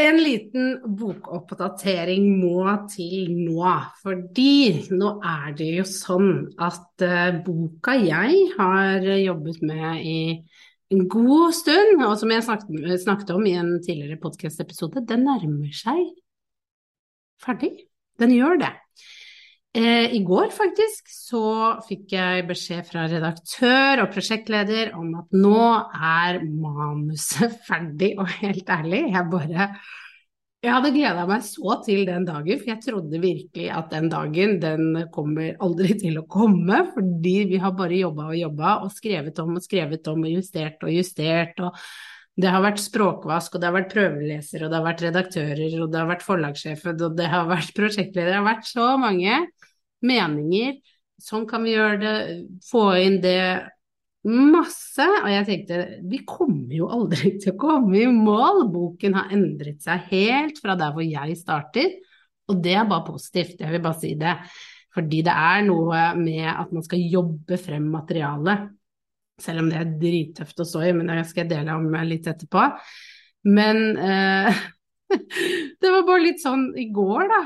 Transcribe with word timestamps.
En 0.00 0.16
liten 0.16 0.78
bokoppdatering 0.96 2.24
må 2.40 2.62
til 2.88 3.28
nå, 3.34 3.72
fordi 4.00 4.86
nå 4.96 5.10
er 5.26 5.52
det 5.58 5.68
jo 5.74 5.84
sånn 5.88 6.30
at 6.62 7.04
uh, 7.04 7.40
boka 7.44 7.98
jeg 8.00 8.46
har 8.54 9.04
jobbet 9.20 9.60
med 9.66 10.06
i 10.06 10.20
en 10.90 11.04
god 11.10 11.52
stund, 11.54 12.00
og 12.02 12.16
som 12.18 12.32
jeg 12.32 12.46
snakket 13.04 13.34
om 13.34 13.44
i 13.46 13.54
en 13.60 13.76
tidligere 13.84 14.18
podkast-episode, 14.22 15.04
den 15.06 15.26
nærmer 15.28 15.74
seg 15.76 16.00
ferdig. 17.40 17.74
Den 18.20 18.34
gjør 18.34 18.58
det. 18.60 18.72
Eh, 19.70 20.14
I 20.16 20.18
går 20.26 20.48
faktisk 20.50 21.12
så 21.14 21.44
fikk 21.86 22.16
jeg 22.16 22.46
beskjed 22.48 22.88
fra 22.88 23.04
redaktør 23.06 24.02
og 24.02 24.10
prosjektleder 24.10 24.90
om 24.98 25.12
at 25.20 25.36
nå 25.36 25.62
er 25.94 26.40
manuset 26.42 27.54
ferdig, 27.68 28.16
og 28.18 28.26
helt 28.40 28.70
ærlig, 28.80 29.04
jeg 29.14 29.28
bare 29.30 29.72
jeg 30.60 30.74
hadde 30.74 30.90
gleda 30.92 31.22
meg 31.24 31.44
så 31.46 31.78
til 31.86 32.02
den 32.04 32.26
dagen, 32.28 32.58
for 32.60 32.68
jeg 32.68 32.82
trodde 32.84 33.20
virkelig 33.22 33.68
at 33.72 33.94
den 33.94 34.10
dagen 34.12 34.58
den 34.60 35.06
kommer 35.14 35.54
aldri 35.64 35.94
til 36.02 36.18
å 36.20 36.26
komme, 36.28 36.82
fordi 36.92 37.36
vi 37.54 37.60
har 37.62 37.72
bare 37.78 38.02
jobba 38.02 38.26
og 38.34 38.36
jobba 38.36 38.74
og 38.84 38.92
skrevet 38.92 39.38
om 39.40 39.54
og 39.56 39.64
skrevet 39.64 40.10
om 40.12 40.26
og 40.26 40.34
justert 40.34 40.84
og 40.84 40.92
justert. 40.92 41.62
og 41.64 41.78
det 42.40 42.52
har 42.52 42.62
vært 42.64 42.80
språkvask, 42.82 43.54
og 43.54 43.62
det 43.62 43.68
har 43.68 43.76
vært 43.76 43.92
prøveleser, 43.92 44.64
og 44.64 44.70
det 44.70 44.78
har 44.78 44.86
vært 44.86 45.04
redaktører, 45.06 45.74
og 45.80 45.90
det 45.90 46.00
har 46.00 46.08
vært 46.10 46.24
forlagssjef, 46.26 46.86
og 46.92 47.18
det 47.18 47.28
har 47.32 47.50
vært 47.50 47.74
prosjektleder. 47.78 48.32
Det 48.32 48.38
har 48.38 48.48
vært 48.48 48.70
så 48.70 48.94
mange 49.00 49.42
meninger. 50.06 50.80
Sånn 51.20 51.44
kan 51.48 51.66
vi 51.66 51.74
gjøre 51.74 52.00
det, 52.00 52.14
få 52.70 52.86
inn 53.00 53.20
det 53.22 53.42
masse. 54.28 55.04
Og 55.04 55.28
jeg 55.32 55.46
tenkte 55.48 55.80
vi 56.08 56.22
kommer 56.28 56.74
jo 56.76 56.90
aldri 56.92 57.34
til 57.42 57.54
å 57.54 57.60
komme 57.60 58.02
i 58.02 58.08
mål. 58.10 58.66
Boken 58.72 59.16
har 59.18 59.32
endret 59.36 59.84
seg 59.84 60.10
helt 60.12 60.60
fra 60.62 60.76
der 60.80 60.94
hvor 60.96 61.06
jeg 61.06 61.38
startet, 61.40 62.00
og 62.50 62.60
det 62.64 62.74
er 62.74 62.88
bare 62.88 63.06
positivt. 63.06 63.60
Jeg 63.60 63.76
vil 63.76 63.84
bare 63.84 64.00
si 64.00 64.16
det. 64.18 64.36
Fordi 64.90 65.20
det 65.22 65.34
er 65.38 65.62
noe 65.68 66.02
med 66.18 66.48
at 66.50 66.72
man 66.74 66.82
skal 66.82 67.02
jobbe 67.12 67.60
frem 67.62 67.84
materialet. 67.92 68.70
Selv 69.40 69.64
om 69.64 69.70
det 69.70 69.78
er 69.80 69.94
drittøft 70.00 70.60
å 70.60 70.68
stå 70.68 70.84
i, 70.88 70.92
men 70.96 71.08
det 71.12 71.24
skal 71.30 71.44
jeg 71.44 71.54
dele 71.54 71.78
om 71.78 71.88
litt 72.06 72.28
etterpå. 72.30 72.66
Men 73.48 73.80
eh, 73.96 74.60
det 75.80 75.94
var 75.94 76.06
bare 76.08 76.26
litt 76.26 76.44
sånn 76.44 76.70
i 76.78 76.90
går, 76.94 77.26
da 77.30 77.42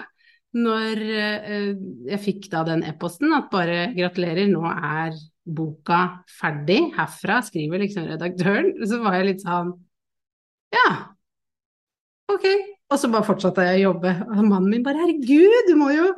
når 0.54 1.00
eh, 1.02 1.70
jeg 2.12 2.22
fikk 2.22 2.44
da 2.52 2.62
den 2.66 2.84
e-posten 2.86 3.32
at 3.34 3.50
bare 3.52 3.88
gratulerer, 3.96 4.46
nå 4.50 4.62
er 4.70 5.16
boka 5.44 6.00
ferdig 6.30 6.94
herfra, 6.94 7.40
skriver 7.44 7.82
liksom 7.82 8.06
redaktøren, 8.12 8.70
så 8.90 9.00
var 9.02 9.18
jeg 9.18 9.32
litt 9.32 9.44
sånn 9.44 9.74
ja, 10.74 10.88
ok. 12.32 12.46
Og 12.90 12.98
så 12.98 13.10
bare 13.10 13.26
fortsatte 13.26 13.62
jeg 13.62 13.78
å 13.78 13.92
jobbe. 13.92 14.10
Og 14.26 14.40
mannen 14.42 14.66
min 14.72 14.82
bare 14.82 15.04
herregud, 15.04 15.68
du 15.68 15.76
må 15.78 15.92
jo 15.94 16.08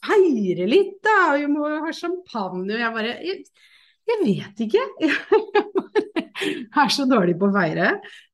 feire 0.00 0.66
litt 0.66 0.96
da, 1.06 1.14
og 1.30 1.44
du 1.44 1.52
må 1.52 1.68
ha 1.70 1.92
champagne. 1.94 2.66
Og 2.74 2.82
jeg 2.82 2.94
bare 2.96 3.12
jeg, 4.10 4.20
vet 4.26 4.64
ikke. 4.66 4.86
Jeg 6.40 6.72
er 6.72 6.92
så 6.92 7.04
dårlig 7.08 7.34
på 7.40 7.50
å 7.50 7.54
feire. 7.54 7.88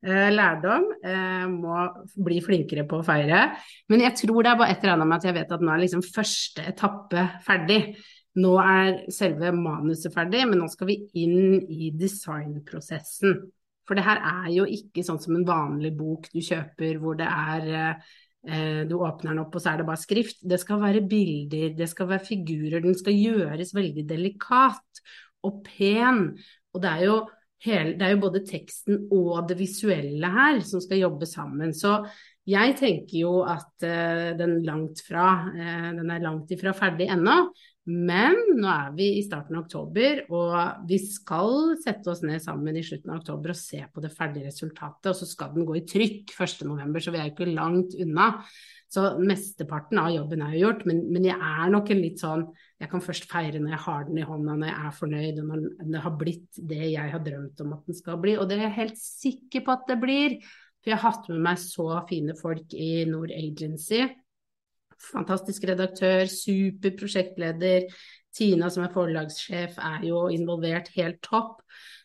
Eh, 0.05 0.29
lærdom. 0.31 0.85
Eh, 1.03 1.47
må 1.51 1.87
bli 2.27 2.39
flinkere 2.45 2.87
på 2.89 3.01
å 3.01 3.07
feire. 3.07 3.49
Men 3.91 4.05
jeg 4.05 4.15
tror 4.23 4.45
det 4.45 4.53
er 4.53 4.61
bare 4.61 4.75
et 4.75 4.85
eller 4.85 4.97
annet 4.97 5.11
med 5.11 5.19
at 5.19 5.27
jeg 5.27 5.37
vet 5.41 5.57
at 5.57 5.65
nå 5.65 5.73
er 5.73 5.83
liksom 5.83 6.05
første 6.07 6.67
etappe 6.71 7.25
ferdig. 7.47 7.81
Nå 8.39 8.53
er 8.63 9.01
selve 9.15 9.51
manuset 9.57 10.15
ferdig, 10.15 10.45
men 10.47 10.61
nå 10.61 10.69
skal 10.71 10.91
vi 10.93 11.01
inn 11.19 11.57
i 11.73 11.91
designprosessen. 11.97 13.41
For 13.87 13.99
det 13.99 14.07
her 14.07 14.21
er 14.21 14.53
jo 14.55 14.69
ikke 14.69 15.05
sånn 15.07 15.21
som 15.23 15.39
en 15.39 15.47
vanlig 15.47 15.93
bok 15.97 16.29
du 16.35 16.41
kjøper 16.45 16.99
hvor 17.03 17.19
det 17.19 17.27
er 17.31 17.69
eh, 17.81 18.83
du 18.87 18.97
åpner 18.99 19.33
den 19.33 19.43
opp, 19.43 19.55
og 19.57 19.63
så 19.63 19.73
er 19.73 19.81
det 19.81 19.89
bare 19.89 20.03
skrift. 20.03 20.43
Det 20.47 20.59
skal 20.63 20.83
være 20.83 21.07
bilder, 21.11 21.73
det 21.79 21.89
skal 21.91 22.11
være 22.13 22.29
figurer. 22.29 22.83
Den 22.85 22.99
skal 22.99 23.19
gjøres 23.19 23.75
veldig 23.75 24.07
delikat 24.07 25.07
og 25.47 25.63
pen. 25.67 26.31
Og 26.75 26.83
det 26.83 26.93
er 26.93 27.05
jo, 27.07 27.19
hele, 27.67 27.95
det 27.99 28.07
er 28.07 28.17
jo 28.17 28.25
både 28.27 28.45
teksten 28.47 29.07
og 29.15 29.47
det 29.51 29.59
visuelle 29.61 30.33
her 30.33 30.61
som 30.67 30.83
skal 30.85 31.05
jobbe 31.05 31.29
sammen. 31.31 31.75
Så 31.77 32.01
jeg 32.47 32.77
tenker 32.79 33.17
jo 33.25 33.39
at 33.49 33.73
uh, 33.83 34.35
den 34.39 34.61
langt 34.67 35.01
fra 35.03 35.31
uh, 35.49 35.89
Den 35.97 36.13
er 36.15 36.23
langt 36.23 36.53
ifra 36.55 36.75
ferdig 36.77 37.09
ennå. 37.11 37.41
Men 37.87 38.35
nå 38.59 38.67
er 38.67 38.95
vi 38.97 39.13
i 39.15 39.23
starten 39.23 39.55
av 39.55 39.63
oktober, 39.63 40.25
og 40.35 40.87
vi 40.91 40.97
skal 40.99 41.77
sette 41.85 42.11
oss 42.11 42.25
ned 42.27 42.43
sammen 42.43 42.75
i 42.75 42.83
slutten 42.83 43.13
av 43.15 43.21
oktober 43.21 43.53
og 43.53 43.59
se 43.61 43.79
på 43.79 44.03
det 44.03 44.11
ferdige 44.15 44.49
resultatet. 44.49 45.13
Og 45.13 45.15
så 45.21 45.29
skal 45.31 45.53
den 45.55 45.69
gå 45.69 45.77
i 45.79 45.85
trykk 45.87 46.35
1.11, 46.35 46.97
så 47.05 47.15
vi 47.15 47.21
er 47.23 47.31
ikke 47.31 47.47
langt 47.47 47.95
unna. 48.03 48.33
Så 48.91 49.05
mesteparten 49.23 50.01
av 50.03 50.11
jobben 50.17 50.43
er 50.43 50.57
jo 50.57 50.65
gjort, 50.65 50.83
men, 50.91 51.05
men, 51.15 51.29
jeg 51.31 51.39
er 51.39 51.71
nok 51.75 51.93
en 51.95 52.03
litt 52.03 52.23
sånn 52.23 52.45
Jeg 52.77 52.91
kan 52.93 53.01
først 53.01 53.25
feire 53.31 53.61
når 53.63 53.73
jeg 53.73 53.83
har 53.87 54.05
den 54.05 54.19
i 54.21 54.27
hånda, 54.29 54.55
når 54.59 54.69
jeg 54.69 54.87
er 54.87 54.97
fornøyd, 54.99 55.39
og 55.41 55.47
når 55.49 55.95
det 55.95 56.03
har 56.05 56.17
blitt 56.21 56.61
det 56.73 56.91
jeg 56.93 57.13
har 57.15 57.23
drømt 57.25 57.63
om 57.65 57.73
at 57.73 57.89
den 57.89 57.97
skal 57.97 58.21
bli. 58.21 58.37
Og 58.37 58.49
det 58.49 58.59
er 58.59 58.67
jeg 58.67 58.79
helt 58.83 59.01
sikker 59.01 59.65
på 59.65 59.77
at 59.79 59.89
det 59.89 59.97
blir. 60.03 60.37
For 60.83 60.93
jeg 60.93 61.01
har 61.01 61.15
hatt 61.17 61.31
med 61.33 61.41
meg 61.49 61.63
så 61.63 61.89
fine 62.11 62.37
folk 62.37 62.77
i 62.77 62.91
Nord 63.09 63.33
Agency. 63.35 64.05
Fantastisk 65.09 65.65
redaktør, 65.69 66.29
super 66.31 66.93
prosjektleder. 67.01 67.89
Tina 68.37 68.69
som 68.73 68.85
er 68.85 68.93
forlagssjef 68.93 69.81
er 69.81 70.05
jo 70.05 70.27
involvert 70.33 70.93
helt 70.97 71.23
topp. 71.25 71.63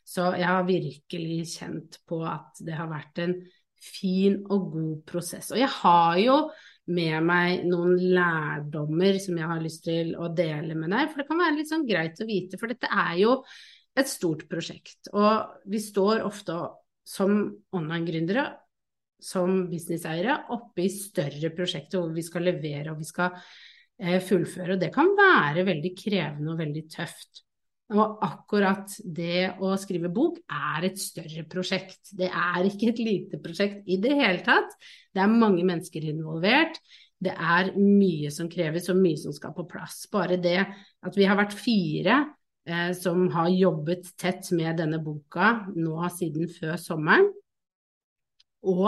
Så 0.07 0.31
jeg 0.39 0.47
har 0.47 0.67
virkelig 0.67 1.41
kjent 1.57 1.99
på 2.07 2.23
at 2.27 2.63
det 2.63 2.75
har 2.79 2.89
vært 2.91 3.21
en 3.23 3.35
fin 3.81 4.39
og 4.47 4.71
god 4.73 4.95
prosess. 5.09 5.51
Og 5.51 5.59
jeg 5.59 5.71
har 5.81 6.17
jo 6.21 6.37
med 6.91 7.25
meg 7.25 7.65
noen 7.69 7.97
lærdommer 8.15 9.19
som 9.23 9.37
jeg 9.39 9.49
har 9.51 9.61
lyst 9.63 9.83
til 9.87 10.13
å 10.19 10.29
dele 10.35 10.75
med 10.77 10.93
deg. 10.93 11.09
For 11.11 11.21
det 11.21 11.27
kan 11.29 11.41
være 11.41 11.57
litt 11.57 11.71
sånn 11.71 11.87
greit 11.87 12.21
å 12.21 12.27
vite, 12.29 12.59
for 12.61 12.71
dette 12.71 12.89
er 12.91 13.15
jo 13.21 13.35
et 13.97 14.09
stort 14.11 14.45
prosjekt. 14.51 15.11
Og 15.15 15.67
vi 15.71 15.81
står 15.83 16.23
ofte 16.27 16.57
som 17.07 17.43
online-gründere, 17.75 18.45
som 19.21 19.65
businesseiere, 19.69 20.37
oppe 20.55 20.85
i 20.85 20.93
større 20.93 21.51
prosjekter 21.53 22.01
hvor 22.01 22.13
vi 22.15 22.25
skal 22.25 22.47
levere 22.47 22.93
og 22.93 23.01
vi 23.01 23.09
skal 23.09 23.35
eh, 23.35 24.17
fullføre. 24.23 24.75
Og 24.75 24.81
det 24.81 24.91
kan 24.95 25.11
være 25.17 25.67
veldig 25.67 25.93
krevende 25.97 26.53
og 26.53 26.61
veldig 26.61 26.85
tøft. 26.93 27.43
Og 27.91 28.21
akkurat 28.23 28.93
det 29.03 29.51
å 29.59 29.73
skrive 29.79 30.11
bok 30.13 30.37
er 30.47 30.87
et 30.87 30.99
større 31.01 31.43
prosjekt. 31.49 32.13
Det 32.15 32.29
er 32.29 32.67
ikke 32.69 32.91
et 32.93 33.01
lite 33.03 33.39
prosjekt 33.43 33.89
i 33.91 33.97
det 33.99 34.13
hele 34.15 34.43
tatt. 34.45 34.71
Det 35.11 35.19
er 35.19 35.33
mange 35.33 35.65
mennesker 35.67 36.05
involvert. 36.07 36.79
Det 37.21 37.33
er 37.35 37.73
mye 37.75 38.31
som 38.33 38.49
kreves 38.49 38.87
og 38.89 39.01
mye 39.01 39.19
som 39.19 39.35
skal 39.35 39.53
på 39.57 39.67
plass. 39.69 40.05
Bare 40.11 40.39
det 40.41 40.61
at 40.63 41.19
vi 41.19 41.27
har 41.27 41.37
vært 41.37 41.57
fire 41.57 42.21
eh, 42.65 42.93
som 42.97 43.27
har 43.35 43.51
jobbet 43.51 44.13
tett 44.19 44.53
med 44.55 44.79
denne 44.79 45.01
boka 45.03 45.51
nå 45.75 45.99
siden 46.15 46.47
før 46.49 46.79
sommeren. 46.81 47.27
Og 48.71 48.87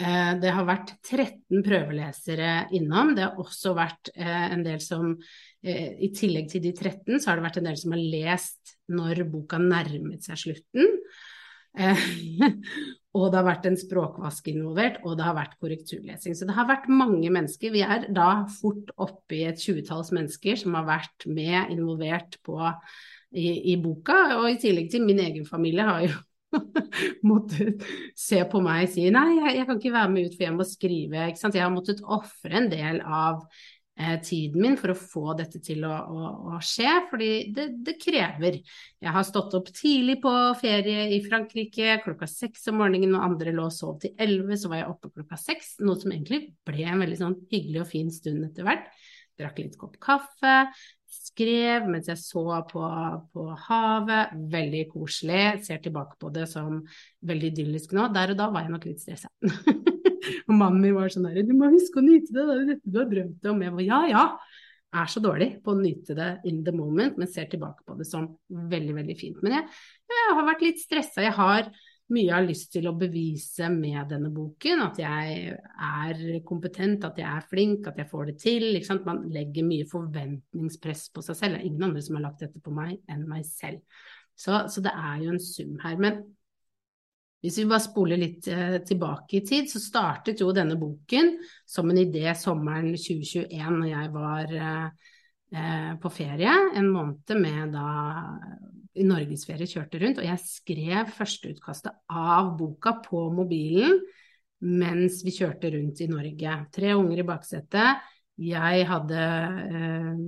det 0.00 0.52
har 0.56 0.64
vært 0.64 0.94
13 1.04 1.60
prøvelesere 1.66 2.50
innom. 2.78 3.10
Det 3.12 3.26
har 3.26 3.40
også 3.42 3.74
vært 3.76 4.08
eh, 4.14 4.46
en 4.54 4.62
del 4.64 4.80
som 4.80 5.12
Eh, 5.60 5.96
I 6.06 6.08
tillegg 6.16 6.48
til 6.52 6.62
de 6.64 6.72
13, 6.72 7.18
så 7.20 7.30
har 7.30 7.38
det 7.38 7.44
vært 7.44 7.60
en 7.60 7.68
del 7.68 7.76
som 7.80 7.92
har 7.92 8.00
lest 8.00 8.78
når 8.90 9.26
boka 9.30 9.60
nærmet 9.60 10.24
seg 10.24 10.40
slutten. 10.40 10.96
Eh, 11.76 12.04
og 13.16 13.26
det 13.28 13.38
har 13.38 13.46
vært 13.46 13.68
en 13.68 13.78
språkvask 13.78 14.48
involvert, 14.54 15.00
og 15.04 15.18
det 15.18 15.26
har 15.26 15.36
vært 15.36 15.58
korrekturlesing. 15.60 16.36
Så 16.36 16.48
det 16.48 16.56
har 16.56 16.68
vært 16.70 16.88
mange 16.88 17.28
mennesker. 17.32 17.74
Vi 17.76 17.84
er 17.84 18.08
da 18.16 18.30
fort 18.56 18.94
oppe 18.96 19.36
i 19.36 19.44
et 19.50 19.60
tjuetalls 19.60 20.14
mennesker 20.16 20.62
som 20.62 20.78
har 20.78 20.88
vært 20.88 21.28
med, 21.28 21.74
involvert 21.76 22.40
på, 22.46 22.56
i, 23.36 23.74
i, 23.74 23.76
boka. 23.82 24.40
Og 24.40 24.48
i 24.54 24.58
tillegg 24.64 24.88
til 24.94 25.04
min 25.04 25.20
egen 25.28 25.44
familie 25.48 25.86
har 25.86 26.06
jo 26.08 26.16
måttet 27.30 27.84
se 28.18 28.40
på 28.50 28.62
meg 28.64 28.86
og 28.88 28.94
si 28.94 29.08
nei, 29.14 29.26
jeg, 29.38 29.58
jeg, 29.58 29.66
kan 29.68 29.82
ikke 29.82 29.96
være 29.98 30.14
med 30.14 30.30
ut 30.30 30.38
for 30.38 30.46
jeg 30.46 30.56
må 30.56 30.66
skrive. 30.68 31.26
Jeg 31.30 31.62
har 31.62 31.74
måttet 31.74 32.02
ofre 32.06 32.58
en 32.60 32.72
del 32.72 33.04
av 33.04 33.44
Eh, 34.00 34.20
tiden 34.24 34.62
min 34.62 34.76
for 34.80 34.94
å 34.94 34.96
få 34.96 35.34
dette 35.36 35.58
til 35.60 35.82
å, 35.84 35.92
å, 35.92 36.28
å 36.54 36.58
skje, 36.64 36.92
fordi 37.10 37.30
det, 37.52 37.66
det, 37.84 37.98
krever. 38.00 38.56
Jeg 39.02 39.12
har 39.12 39.26
stått 39.28 39.52
opp 39.58 39.68
tidlig 39.76 40.16
på 40.22 40.32
ferie 40.60 41.10
i 41.12 41.18
Frankrike 41.26 41.98
klokka 42.06 42.28
seks 42.30 42.64
om 42.72 42.78
morgenen, 42.80 43.12
og 43.18 43.26
andre 43.26 43.52
lå 43.52 43.66
og 43.68 43.74
sov 43.76 43.98
til 44.00 44.14
elleve, 44.16 44.56
så 44.56 44.70
var 44.72 44.80
jeg 44.80 44.92
oppe 44.94 45.10
klokka 45.12 45.36
seks, 45.42 45.74
noe 45.84 46.00
som 46.00 46.14
egentlig 46.14 46.46
ble 46.64 46.86
en 46.86 47.04
veldig 47.04 47.18
sånn 47.20 47.36
hyggelig 47.52 47.82
og 47.82 47.90
fin 47.90 48.08
stund 48.14 48.46
etter 48.48 48.68
hvert. 48.68 48.88
Drakk 49.40 49.60
litt 49.60 49.76
kopp 49.80 50.00
kaffe, 50.00 50.56
skrev 51.10 51.88
mens 51.90 52.08
jeg 52.10 52.20
så 52.20 52.44
på, 52.70 52.84
på 53.34 53.46
havet, 53.66 54.34
veldig 54.52 54.84
koselig, 54.92 55.44
ser 55.66 55.82
tilbake 55.82 56.18
på 56.20 56.30
det 56.34 56.46
som 56.50 56.80
veldig 57.26 57.52
idyllisk 57.52 57.94
nå. 57.96 58.08
Der 58.14 58.34
og 58.34 58.40
da 58.40 58.48
var 58.54 58.66
jeg 58.66 58.74
nok 58.74 58.88
litt 58.88 59.02
stressa. 59.02 59.30
Og 60.46 60.54
mannen 60.54 60.82
min 60.82 60.94
var 60.94 61.10
sånn 61.10 61.28
der 61.28 61.46
Du 61.46 61.54
må 61.56 61.70
huske 61.72 62.00
å 62.00 62.04
nyte 62.04 62.34
det, 62.34 62.42
det 62.44 62.56
er 62.56 62.66
dette 62.74 62.92
du 62.92 62.98
har 63.00 63.08
drømt 63.10 63.46
om. 63.52 63.62
Jeg 63.64 63.76
var 63.76 63.86
ja, 63.86 64.00
ja. 64.10 64.24
Er 65.00 65.06
så 65.10 65.22
dårlig 65.22 65.52
på 65.62 65.72
å 65.72 65.78
nyte 65.78 66.16
det 66.18 66.30
in 66.50 66.64
the 66.66 66.74
moment, 66.74 67.18
men 67.18 67.30
ser 67.30 67.46
tilbake 67.50 67.84
på 67.86 67.94
det 67.98 68.08
som 68.08 68.26
veldig, 68.50 68.96
veldig 68.96 69.16
fint. 69.18 69.38
Men 69.46 69.60
jeg, 69.60 69.68
jeg 70.10 70.34
har 70.34 70.46
vært 70.48 70.64
litt 70.66 70.82
stressa. 70.82 71.22
Jeg 71.22 71.36
har 71.36 71.70
mye 72.14 72.32
har 72.32 72.44
lyst 72.46 72.72
til 72.74 72.88
å 72.90 72.96
bevise 72.98 73.68
med 73.72 74.10
denne 74.10 74.30
boken. 74.34 74.82
At 74.84 74.98
jeg 75.02 75.54
er 75.54 76.40
kompetent, 76.46 77.06
at 77.06 77.20
jeg 77.20 77.28
er 77.28 77.46
flink, 77.50 77.86
at 77.90 78.00
jeg 78.00 78.10
får 78.10 78.32
det 78.32 78.36
til. 78.42 78.66
Man 79.06 79.22
legger 79.32 79.66
mye 79.66 79.86
forventningspress 79.90 81.08
på 81.14 81.24
seg 81.26 81.38
selv. 81.38 81.56
Det 81.56 81.62
er 81.62 81.70
ingen 81.70 81.88
andre 81.90 82.02
som 82.06 82.18
har 82.18 82.26
lagt 82.28 82.44
dette 82.44 82.62
på 82.62 82.74
meg 82.74 82.98
enn 83.10 83.26
meg 83.30 83.46
selv. 83.48 83.80
Så, 84.34 84.64
så 84.72 84.82
det 84.84 84.92
er 84.96 85.24
jo 85.24 85.34
en 85.34 85.42
sum 85.42 85.78
her. 85.84 85.98
Men 86.00 86.22
hvis 87.40 87.56
vi 87.62 87.68
bare 87.68 87.84
spoler 87.84 88.20
litt 88.20 88.48
eh, 88.52 88.80
tilbake 88.84 89.38
i 89.38 89.44
tid, 89.46 89.70
så 89.72 89.80
startet 89.80 90.42
jo 90.42 90.50
denne 90.56 90.76
boken 90.80 91.32
som 91.68 91.88
en 91.88 92.00
idé 92.00 92.34
sommeren 92.36 92.92
2021 92.92 93.78
når 93.78 93.88
jeg 93.88 94.10
var 94.12 94.52
eh, 94.58 95.14
eh, 95.56 95.92
på 96.02 96.12
ferie 96.12 96.52
en 96.76 96.90
måned 96.92 97.40
med 97.40 97.72
da 97.72 97.86
norgesferie 99.06 99.68
kjørte 99.70 100.00
rundt, 100.02 100.18
og 100.20 100.26
jeg 100.26 100.42
skrev 100.42 101.12
førsteutkastet 101.16 101.94
av 102.10 102.54
boka 102.58 102.96
på 103.04 103.28
mobilen 103.34 104.00
mens 104.60 105.22
vi 105.24 105.32
kjørte 105.32 105.70
rundt 105.72 106.02
i 106.04 106.08
Norge. 106.10 106.56
Tre 106.74 106.90
unger 106.98 107.22
i 107.22 107.24
baksetet. 107.24 108.02
Jeg 108.40 108.84
hadde 108.88 109.22
uh, 109.76 110.18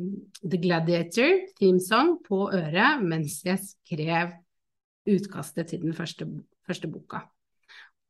The 0.45 0.61
Gladiator 0.61 1.35
theme 1.59 1.81
song 1.81 2.17
på 2.25 2.47
øret 2.53 3.05
mens 3.05 3.41
jeg 3.45 3.61
skrev 3.61 4.33
utkastet 5.09 5.73
til 5.73 5.85
den 5.85 5.97
første 5.97 6.29
første 6.67 6.89
boka. 6.89 7.25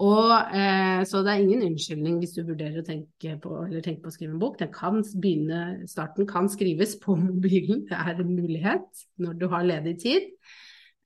Og, 0.03 0.33
eh, 0.57 1.03
så 1.07 1.21
det 1.23 1.33
er 1.33 1.43
ingen 1.43 1.63
unnskyldning 1.69 2.17
hvis 2.23 2.35
du 2.35 2.43
vurderer 2.47 2.81
å 2.81 2.87
tenke 2.87 3.37
på, 3.43 3.59
tenke 3.85 4.01
på 4.03 4.11
å 4.11 4.15
skrive 4.15 4.35
en 4.35 4.41
bok. 4.43 4.63
Kan 4.75 5.03
begynne, 5.13 5.87
starten 5.91 6.27
kan 6.27 6.49
skrives 6.51 6.97
på 7.03 7.15
mobilen, 7.29 7.85
det 7.91 7.99
er 7.99 8.23
en 8.23 8.33
mulighet 8.33 9.05
når 9.23 9.37
du 9.39 9.47
har 9.53 9.69
ledig 9.69 9.99
tid. 10.03 10.33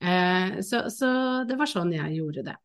Eh, 0.01 0.61
så, 0.65 0.87
så, 0.93 1.11
det 1.49 1.57
var 1.59 1.69
sånn 1.69 1.93
jeg 1.95 2.17
gjorde 2.19 2.45
det. 2.47 2.57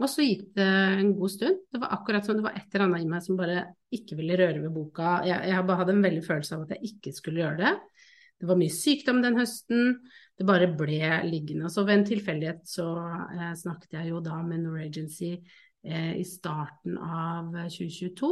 Og 0.00 0.08
så 0.08 0.24
gikk 0.24 0.46
det 0.56 0.68
en 1.02 1.10
god 1.18 1.32
stund. 1.32 1.58
Det 1.68 1.80
var 1.82 1.92
akkurat 1.98 2.24
som 2.24 2.38
det 2.38 2.44
var 2.46 2.54
et 2.56 2.70
eller 2.72 2.86
annet 2.86 3.04
i 3.04 3.10
meg 3.10 3.24
som 3.24 3.36
bare 3.36 3.64
ikke 3.92 4.16
ville 4.16 4.38
røre 4.40 4.62
ved 4.62 4.72
boka. 4.72 5.18
Jeg, 5.28 5.50
jeg 5.50 5.66
hadde 5.80 5.92
en 5.92 6.06
veldig 6.06 6.22
følelse 6.24 6.56
av 6.56 6.64
at 6.64 6.72
jeg 6.76 6.94
ikke 6.94 7.12
skulle 7.16 7.42
gjøre 7.42 7.60
det. 7.66 7.74
Det 8.40 8.48
var 8.48 8.56
mye 8.56 8.72
sykdom 8.72 9.20
den 9.20 9.36
høsten. 9.36 9.98
Det 10.40 10.46
bare 10.48 10.70
ble 10.72 11.02
liggende. 11.28 11.68
Så 11.68 11.84
ved 11.84 11.98
en 11.98 12.06
tilfeldighet 12.08 12.62
så 12.68 12.86
eh, 13.36 13.50
snakket 13.60 13.98
jeg 13.98 14.14
jo 14.14 14.22
da 14.24 14.38
med 14.40 14.64
Norwegency 14.64 15.34
eh, 15.34 15.60
i 15.84 16.24
starten 16.28 16.98
av 17.00 17.54
2022. 17.72 18.30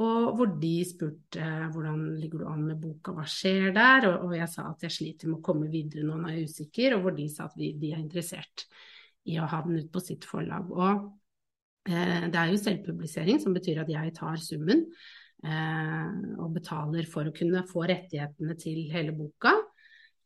Og 0.00 0.36
hvor 0.38 0.52
de 0.60 0.76
spurte 0.88 1.40
eh, 1.42 1.66
hvordan 1.72 2.04
ligger 2.20 2.42
du 2.42 2.46
an 2.48 2.64
med 2.64 2.80
boka, 2.80 3.12
hva 3.12 3.26
skjer 3.28 3.74
der? 3.76 4.08
Og, 4.08 4.32
jeg 4.38 4.48
sa 4.48 4.70
at 4.70 4.86
jeg 4.86 4.94
sliter 4.94 5.28
med 5.28 5.40
å 5.40 5.44
komme 5.44 5.68
videre 5.72 6.06
nå 6.06 6.16
når 6.16 6.32
jeg 6.32 6.38
er 6.38 6.52
usikker, 6.52 6.94
og 6.96 7.04
hvor 7.04 7.16
de 7.16 7.26
sa 7.30 7.48
at 7.48 7.58
vi, 7.60 7.72
de 7.78 7.92
er 7.92 8.00
interessert 8.00 8.64
i 9.28 9.36
å 9.38 9.48
ha 9.50 9.60
den 9.66 9.82
ut 9.82 9.90
på 9.92 10.02
sitt 10.02 10.24
forlag. 10.26 10.70
Og 10.72 11.92
eh, 11.92 12.24
det 12.32 12.40
er 12.40 12.54
jo 12.54 12.62
selvpublisering, 12.62 13.42
som 13.42 13.56
betyr 13.56 13.82
at 13.84 13.92
jeg 13.92 14.14
tar 14.16 14.40
summen 14.40 14.86
eh, 15.44 16.08
og 16.40 16.56
betaler 16.56 17.10
for 17.10 17.28
å 17.28 17.36
kunne 17.36 17.66
få 17.68 17.84
rettighetene 17.92 18.56
til 18.64 18.86
hele 18.94 19.14
boka. 19.18 19.58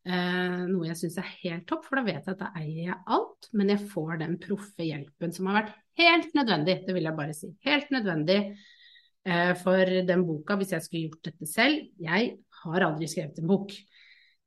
Eh, 0.07 0.61
noe 0.71 0.87
jeg 0.87 0.99
syns 1.01 1.17
er 1.19 1.35
helt 1.43 1.67
topp, 1.67 1.83
for 1.89 1.99
da 1.99 2.07
vet 2.07 2.21
jeg 2.29 2.37
at 2.37 2.43
da 2.45 2.53
eier 2.61 2.93
jeg 2.93 2.99
alt, 3.17 3.49
men 3.59 3.73
jeg 3.73 3.89
får 3.91 4.21
den 4.21 4.37
proffe 4.39 4.87
hjelpen 4.87 5.35
som 5.35 5.49
har 5.51 5.65
vært 5.65 5.73
helt 5.99 6.37
nødvendig, 6.39 6.77
det 6.87 6.95
vil 6.95 7.09
jeg 7.09 7.19
bare 7.19 7.35
si. 7.35 7.51
Helt 7.67 7.91
nødvendig 7.91 8.39
eh, 8.47 9.53
for 9.59 9.95
den 10.07 10.23
boka 10.29 10.59
hvis 10.61 10.77
jeg 10.77 10.87
skulle 10.87 11.09
gjort 11.09 11.31
dette 11.33 11.51
selv. 11.51 11.89
Jeg 11.99 12.37
har 12.63 12.87
aldri 12.87 13.11
skrevet 13.11 13.43
en 13.43 13.51
bok. 13.51 13.75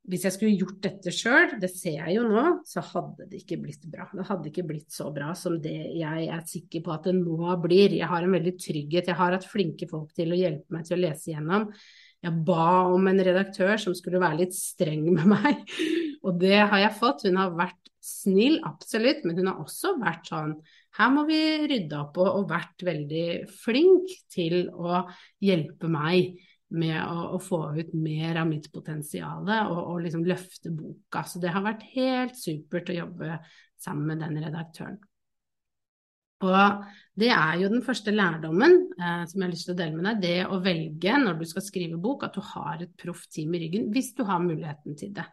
Hvis 0.09 0.23
jeg 0.25 0.33
skulle 0.33 0.56
gjort 0.57 0.79
dette 0.81 1.11
sjøl, 1.13 1.57
det 1.61 1.69
ser 1.73 1.97
jeg 2.00 2.15
jo 2.15 2.23
nå, 2.31 2.44
så 2.65 2.81
hadde 2.94 3.27
det 3.29 3.44
ikke 3.44 3.59
blitt 3.61 3.83
bra. 3.91 4.07
Det 4.15 4.25
hadde 4.29 4.47
ikke 4.50 4.65
blitt 4.71 4.95
så 4.95 5.09
bra 5.13 5.33
som 5.38 5.59
det 5.61 5.75
jeg 6.00 6.29
er 6.31 6.45
sikker 6.50 6.85
på 6.85 6.94
at 6.95 7.09
det 7.09 7.17
nå 7.19 7.51
blir. 7.61 8.00
Jeg 8.00 8.07
har 8.09 8.23
en 8.23 8.33
veldig 8.33 8.56
trygghet. 8.63 9.11
Jeg 9.11 9.19
har 9.19 9.35
hatt 9.35 9.50
flinke 9.51 9.89
folk 9.91 10.15
til 10.17 10.31
å 10.31 10.39
hjelpe 10.39 10.73
meg 10.73 10.88
til 10.88 10.97
å 10.97 11.03
lese 11.03 11.33
igjennom. 11.33 11.67
Jeg 12.25 12.44
ba 12.48 12.92
om 12.92 13.07
en 13.07 13.21
redaktør 13.24 13.77
som 13.80 13.95
skulle 13.95 14.19
være 14.19 14.42
litt 14.42 14.56
streng 14.57 15.06
med 15.07 15.30
meg, 15.30 15.62
og 16.25 16.42
det 16.42 16.57
har 16.57 16.83
jeg 16.83 16.98
fått. 17.00 17.24
Hun 17.30 17.39
har 17.39 17.56
vært 17.56 17.94
snill, 18.04 18.60
absolutt, 18.68 19.24
men 19.27 19.39
hun 19.39 19.51
har 19.51 19.63
også 19.63 19.95
vært 20.01 20.30
sånn 20.31 20.54
her 20.98 21.12
må 21.13 21.24
vi 21.27 21.39
rydde 21.69 21.98
opp 22.00 22.18
og, 22.19 22.30
og 22.39 22.48
vært 22.50 22.83
veldig 22.83 23.25
flink 23.62 24.10
til 24.33 24.66
å 24.74 25.04
hjelpe 25.44 25.89
meg 25.92 26.39
med 26.75 26.98
å, 27.01 27.36
å 27.38 27.39
få 27.42 27.62
ut 27.77 27.94
mer 27.98 28.42
av 28.42 28.50
mitt 28.50 28.68
potensial 28.74 29.45
og, 29.45 29.77
og 29.80 30.01
liksom 30.06 30.25
løfte 30.27 30.74
boka. 30.74 31.24
Så 31.25 31.42
det 31.42 31.54
har 31.54 31.66
vært 31.66 31.86
helt 31.94 32.38
supert 32.38 32.92
å 32.92 32.98
jobbe 33.00 33.39
sammen 33.80 34.12
med 34.12 34.25
den 34.25 34.42
redaktøren. 34.44 35.00
Og 36.47 36.83
det 37.19 37.30
er 37.36 37.57
jo 37.59 37.69
den 37.71 37.83
første 37.83 38.13
lærdommen 38.15 38.75
eh, 38.95 39.24
som 39.27 39.41
jeg 39.41 39.45
har 39.45 39.53
lyst 39.53 39.68
til 39.68 39.75
å 39.75 39.80
dele 39.80 39.97
med 39.97 40.06
deg. 40.07 40.21
Det 40.24 40.36
å 40.47 40.59
velge 40.63 41.15
når 41.24 41.39
du 41.39 41.47
skal 41.50 41.65
skrive 41.65 42.00
bok, 42.01 42.24
at 42.27 42.38
du 42.38 42.44
har 42.53 42.83
et 42.86 42.94
proft 43.00 43.31
team 43.36 43.56
i 43.57 43.63
ryggen 43.65 43.89
hvis 43.94 44.13
du 44.15 44.24
har 44.27 44.39
muligheten 44.44 44.95
til 45.00 45.11
det. 45.18 45.28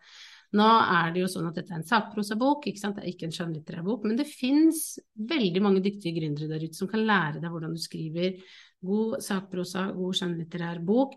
Nå 0.56 0.66
er 0.66 1.10
det 1.12 1.24
jo 1.24 1.30
sånn 1.30 1.48
at 1.48 1.58
dette 1.58 1.74
er 1.74 1.80
en 1.80 1.88
sakprosabok, 1.88 2.68
ikke 2.70 2.80
sant? 2.80 2.98
det 2.98 3.04
er 3.04 3.12
ikke 3.12 3.26
en 3.28 3.34
skjønnlitterær 3.34 3.86
bok. 3.86 4.06
Men 4.06 4.18
det 4.18 4.28
fins 4.30 4.96
veldig 5.18 5.62
mange 5.62 5.82
dyktige 5.84 6.16
gründere 6.20 6.54
der 6.54 6.64
ute 6.66 6.78
som 6.78 6.90
kan 6.90 7.02
lære 7.06 7.42
deg 7.42 7.52
hvordan 7.52 7.74
du 7.76 7.82
skriver 7.82 8.38
god 8.86 9.18
sakprosa, 9.24 9.88
god 9.96 10.18
skjønnlitterær 10.18 10.80
bok. 10.86 11.16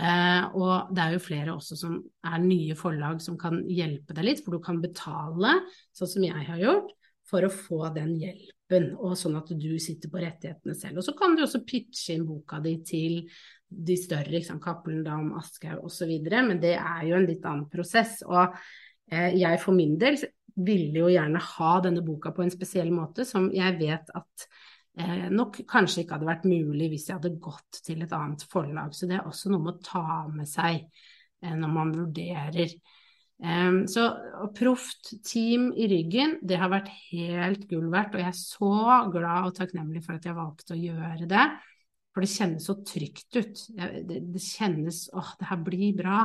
Eh, 0.00 0.44
og 0.56 0.94
det 0.96 1.02
er 1.02 1.16
jo 1.16 1.22
flere 1.22 1.54
også 1.54 1.76
som 1.76 1.98
er 2.24 2.42
nye 2.42 2.76
forlag 2.78 3.20
som 3.20 3.36
kan 3.40 3.58
hjelpe 3.68 4.16
deg 4.16 4.26
litt, 4.30 4.42
for 4.44 4.56
du 4.56 4.64
kan 4.64 4.80
betale, 4.80 5.58
sånn 5.96 6.12
som 6.14 6.24
jeg 6.24 6.46
har 6.46 6.62
gjort, 6.62 6.94
for 7.30 7.46
å 7.46 7.52
få 7.52 7.88
den 7.94 8.16
hjelpen 8.18 8.90
og 8.98 9.16
sånn 9.18 9.38
at 9.38 9.50
du 9.58 9.70
sitter 9.82 10.10
på 10.10 10.20
rettighetene 10.22 10.74
selv. 10.78 11.00
Og 11.00 11.06
så 11.06 11.14
kan 11.18 11.36
du 11.36 11.44
også 11.44 11.62
pitche 11.66 12.16
inn 12.16 12.26
boka 12.28 12.60
di 12.64 12.76
til 12.86 13.20
de 13.70 13.96
større, 13.98 14.32
liksom, 14.34 14.58
Cappelen 14.62 15.04
Dam, 15.06 15.32
Aschehoug 15.38 15.86
osv., 15.86 16.10
men 16.32 16.58
det 16.62 16.74
er 16.76 17.04
jo 17.06 17.18
en 17.18 17.28
litt 17.28 17.46
annen 17.46 17.68
prosess. 17.70 18.20
Og 18.26 18.56
eh, 19.12 19.36
jeg 19.38 19.60
for 19.62 19.76
min 19.76 19.96
del 20.00 20.18
ville 20.60 21.04
jo 21.04 21.10
gjerne 21.12 21.42
ha 21.44 21.70
denne 21.84 22.02
boka 22.04 22.34
på 22.34 22.44
en 22.44 22.52
spesiell 22.52 22.90
måte, 22.94 23.24
som 23.28 23.48
jeg 23.54 23.78
vet 23.78 24.10
at 24.18 24.46
eh, 24.98 25.28
nok 25.30 25.62
kanskje 25.70 26.02
ikke 26.04 26.18
hadde 26.18 26.30
vært 26.32 26.48
mulig 26.50 26.90
hvis 26.90 27.08
jeg 27.08 27.20
hadde 27.20 27.36
gått 27.42 27.82
til 27.86 28.02
et 28.04 28.16
annet 28.16 28.44
forlag. 28.50 28.94
Så 28.96 29.10
det 29.10 29.20
er 29.20 29.30
også 29.30 29.54
noe 29.54 29.66
med 29.66 29.78
å 29.78 29.84
ta 29.86 30.06
med 30.32 30.50
seg 30.50 30.82
eh, 30.82 31.54
når 31.54 31.76
man 31.78 31.94
vurderer 31.94 32.74
Um, 33.40 33.86
så 33.88 34.04
proft 34.52 35.14
team 35.24 35.70
i 35.72 35.86
ryggen, 35.88 36.36
det 36.44 36.58
har 36.60 36.68
vært 36.72 36.90
helt 37.08 37.64
gull 37.70 37.88
verdt. 37.92 38.14
Og 38.14 38.22
jeg 38.22 38.28
er 38.28 38.36
så 38.36 38.72
glad 39.12 39.48
og 39.48 39.54
takknemlig 39.56 40.04
for 40.04 40.18
at 40.18 40.28
jeg 40.28 40.36
valgte 40.36 40.76
å 40.76 40.80
gjøre 40.80 41.28
det. 41.30 41.46
For 42.10 42.26
det 42.26 42.32
kjennes 42.32 42.66
så 42.66 42.76
trygt 42.84 43.38
ut. 43.38 43.62
Det, 43.78 44.20
det, 44.34 44.42
kjennes 44.42 45.04
åh, 45.16 45.32
det 45.40 45.48
her 45.48 45.62
blir 45.64 45.96
bra. 45.96 46.24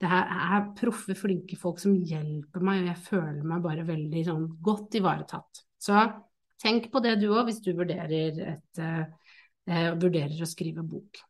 Det 0.00 0.10
her 0.10 0.30
er 0.36 0.70
proffe, 0.78 1.16
flinke 1.18 1.58
folk 1.58 1.80
som 1.82 1.96
hjelper 1.96 2.64
meg, 2.64 2.82
og 2.82 2.90
jeg 2.92 3.04
føler 3.08 3.42
meg 3.48 3.64
bare 3.64 3.86
veldig 3.88 4.24
sånn 4.26 4.48
godt 4.62 4.98
ivaretatt. 5.00 5.64
Så 5.80 6.06
tenk 6.60 6.90
på 6.92 7.02
det 7.04 7.16
du 7.22 7.30
òg, 7.32 7.46
hvis 7.48 7.62
du 7.64 7.72
vurderer, 7.76 8.42
et, 8.54 8.82
uh, 8.82 9.94
vurderer 9.96 10.44
å 10.44 10.48
skrive 10.48 10.84
bok. 10.86 11.24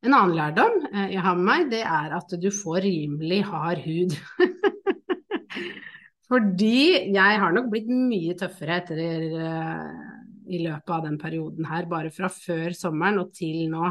En 0.00 0.14
annen 0.16 0.36
lærdom 0.36 0.78
eh, 0.88 1.10
jeg 1.14 1.24
har 1.24 1.36
med 1.36 1.46
meg, 1.46 1.66
det 1.74 1.82
er 1.84 2.14
at 2.16 2.32
du 2.40 2.48
får 2.54 2.84
rimelig 2.86 3.42
hard 3.50 3.82
hud. 3.84 4.16
Fordi 6.30 7.10
jeg 7.10 7.40
har 7.42 7.52
nok 7.52 7.68
blitt 7.72 7.90
mye 7.90 8.36
tøffere 8.38 8.78
etter 8.80 9.24
uh, 9.34 9.90
i 10.50 10.60
løpet 10.62 10.92
av 10.94 11.02
den 11.08 11.18
perioden 11.18 11.66
her, 11.66 11.88
bare 11.90 12.12
fra 12.14 12.30
før 12.30 12.70
sommeren 12.76 13.18
og 13.24 13.32
til 13.34 13.64
nå. 13.72 13.90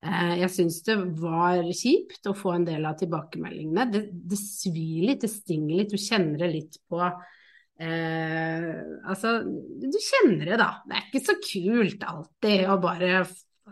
Uh, 0.00 0.34
jeg 0.40 0.48
syns 0.54 0.78
det 0.86 0.96
var 1.20 1.60
kjipt 1.76 2.30
å 2.30 2.34
få 2.38 2.54
en 2.56 2.64
del 2.66 2.88
av 2.88 2.96
tilbakemeldingene. 2.98 3.84
Det, 3.92 4.02
det 4.32 4.38
svir 4.40 5.10
litt, 5.10 5.26
det 5.26 5.30
stinger 5.34 5.82
litt, 5.82 5.92
du 5.92 6.00
kjenner 6.00 6.40
det 6.40 6.50
litt 6.54 6.80
på 6.88 7.02
uh, 7.04 8.72
Altså, 9.12 9.36
du 9.44 10.00
kjenner 10.00 10.54
det, 10.54 10.56
da. 10.58 10.70
Det 10.88 10.96
er 10.96 11.04
ikke 11.10 11.26
så 11.28 11.36
kult 11.44 12.08
alltid 12.14 12.64
å 12.64 12.80
bare 12.82 13.26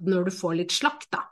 Når 0.04 0.28
du 0.28 0.36
får 0.36 0.60
litt 0.60 0.76
slakt, 0.76 1.08
da. 1.16 1.24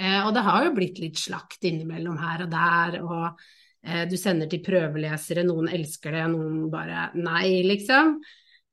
Og 0.00 0.30
det 0.32 0.42
har 0.46 0.64
jo 0.64 0.76
blitt 0.76 1.00
litt 1.02 1.18
slakt 1.20 1.64
innimellom 1.68 2.16
her 2.20 2.46
og 2.46 2.52
der. 2.54 2.94
og 3.04 3.42
Eh, 3.80 4.04
du 4.08 4.16
sender 4.20 4.50
til 4.50 4.60
prøvelesere, 4.64 5.44
noen 5.48 5.70
elsker 5.72 6.12
det, 6.12 6.26
noen 6.34 6.66
bare 6.72 7.08
nei, 7.16 7.62
liksom. 7.64 8.18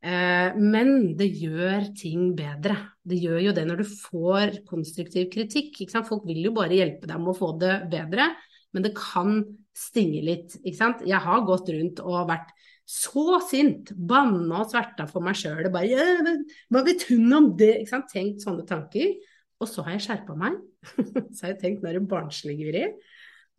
Eh, 0.03 0.57
men 0.59 1.13
det 1.19 1.29
gjør 1.39 1.87
ting 1.97 2.33
bedre. 2.37 2.75
Det 3.07 3.19
gjør 3.21 3.39
jo 3.47 3.55
det 3.55 3.65
når 3.69 3.81
du 3.81 3.87
får 3.87 4.59
konstruktiv 4.67 5.29
kritikk. 5.33 5.79
Folk 6.07 6.27
vil 6.27 6.43
jo 6.49 6.53
bare 6.57 6.75
hjelpe 6.75 7.07
deg 7.07 7.23
med 7.23 7.33
å 7.33 7.37
få 7.37 7.53
det 7.61 7.79
bedre, 7.93 8.33
men 8.75 8.85
det 8.85 8.93
kan 8.97 9.39
stinge 9.77 10.25
litt. 10.25 10.59
Jeg 10.67 11.23
har 11.23 11.47
gått 11.47 11.71
rundt 11.71 12.03
og 12.03 12.27
vært 12.29 12.51
så 12.87 13.39
sint, 13.43 13.91
banna 13.91 14.61
og 14.63 14.69
sverta 14.71 15.07
for 15.09 15.23
meg 15.23 15.35
sjøl. 15.39 15.67
Hva 15.71 16.83
vet 16.87 17.07
hun 17.09 17.33
om 17.35 17.49
det? 17.59 17.81
Tenkt 18.11 18.43
sånne 18.43 18.63
tanker. 18.67 19.15
Og 19.61 19.69
så 19.69 19.85
har 19.85 19.95
jeg 19.95 20.05
skjerpa 20.05 20.35
meg. 20.37 20.57
så 21.33 21.45
har 21.45 21.53
jeg 21.53 21.61
tenkt 21.63 21.83
nå 21.83 21.91
er 21.91 21.99
det 21.99 22.09
barnsligeri. 22.11 22.83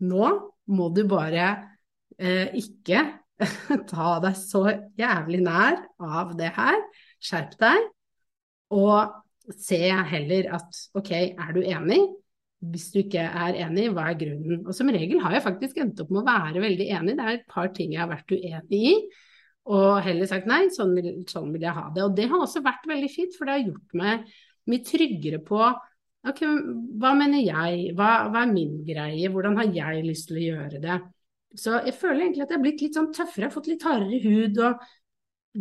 Nå 0.09 0.29
må 0.71 0.91
du 0.95 1.03
bare 1.11 1.49
eh, 2.19 2.55
ikke 2.59 3.03
ta 3.93 4.11
deg 4.23 4.37
så 4.39 4.65
jævlig 4.99 5.43
nær 5.47 5.81
av 6.03 6.35
det 6.39 6.53
her. 6.57 6.79
Skjerp 7.23 7.57
deg. 7.61 7.91
Og 8.79 9.55
se 9.59 9.81
heller 10.13 10.51
at 10.59 10.81
ok, 10.99 11.13
er 11.33 11.55
du 11.57 11.63
enig? 11.63 12.01
Hvis 12.59 12.89
du 12.91 12.99
ikke 13.05 13.23
er 13.23 13.57
enig, 13.63 13.87
hva 13.95 14.09
er 14.11 14.19
grunnen? 14.19 14.65
Og 14.67 14.75
som 14.75 14.91
regel 14.91 15.23
har 15.23 15.37
jeg 15.37 15.45
faktisk 15.45 15.79
endt 15.79 16.01
opp 16.03 16.11
med 16.11 16.25
å 16.25 16.29
være 16.29 16.63
veldig 16.63 16.89
enig. 16.97 17.15
Det 17.19 17.25
er 17.25 17.37
et 17.39 17.51
par 17.51 17.71
ting 17.75 17.95
jeg 17.95 18.03
har 18.03 18.11
vært 18.11 18.35
uenig 18.35 18.81
i. 18.93 18.95
Og 19.69 20.01
heller 20.03 20.29
sagt 20.29 20.49
nei, 20.49 20.65
sånn 20.75 20.95
vil, 20.97 21.11
sånn 21.29 21.53
vil 21.55 21.67
jeg 21.67 21.77
ha 21.77 21.87
det. 21.95 22.05
Og 22.07 22.17
det 22.17 22.27
har 22.31 22.43
også 22.43 22.65
vært 22.65 22.89
veldig 22.89 23.11
fint, 23.13 23.37
for 23.37 23.47
det 23.47 23.57
har 23.57 23.67
gjort 23.67 23.97
meg 24.01 24.35
mye 24.69 24.85
tryggere 24.85 25.41
på 25.45 25.61
Ok, 26.27 26.43
hva 26.99 27.13
mener 27.15 27.41
jeg, 27.45 27.93
hva, 27.97 28.29
hva, 28.33 28.43
er 28.43 28.51
min 28.51 28.81
greie, 28.87 29.31
hvordan 29.31 29.57
har 29.61 29.71
jeg 29.71 30.03
lyst 30.03 30.27
til 30.29 30.41
å 30.41 30.47
gjøre 30.49 30.81
det? 30.83 30.97
Så 31.57 31.79
jeg 31.87 31.95
føler 31.97 32.25
egentlig 32.25 32.45
at 32.45 32.51
jeg 32.53 32.59
har 32.59 32.65
blitt 32.65 32.83
litt 32.83 32.99
sånn 32.99 33.13
tøffere, 33.15 33.47
har 33.47 33.55
fått 33.55 33.71
litt 33.71 33.87
hardere 33.87 34.19
hud 34.25 34.59
og 34.67 34.83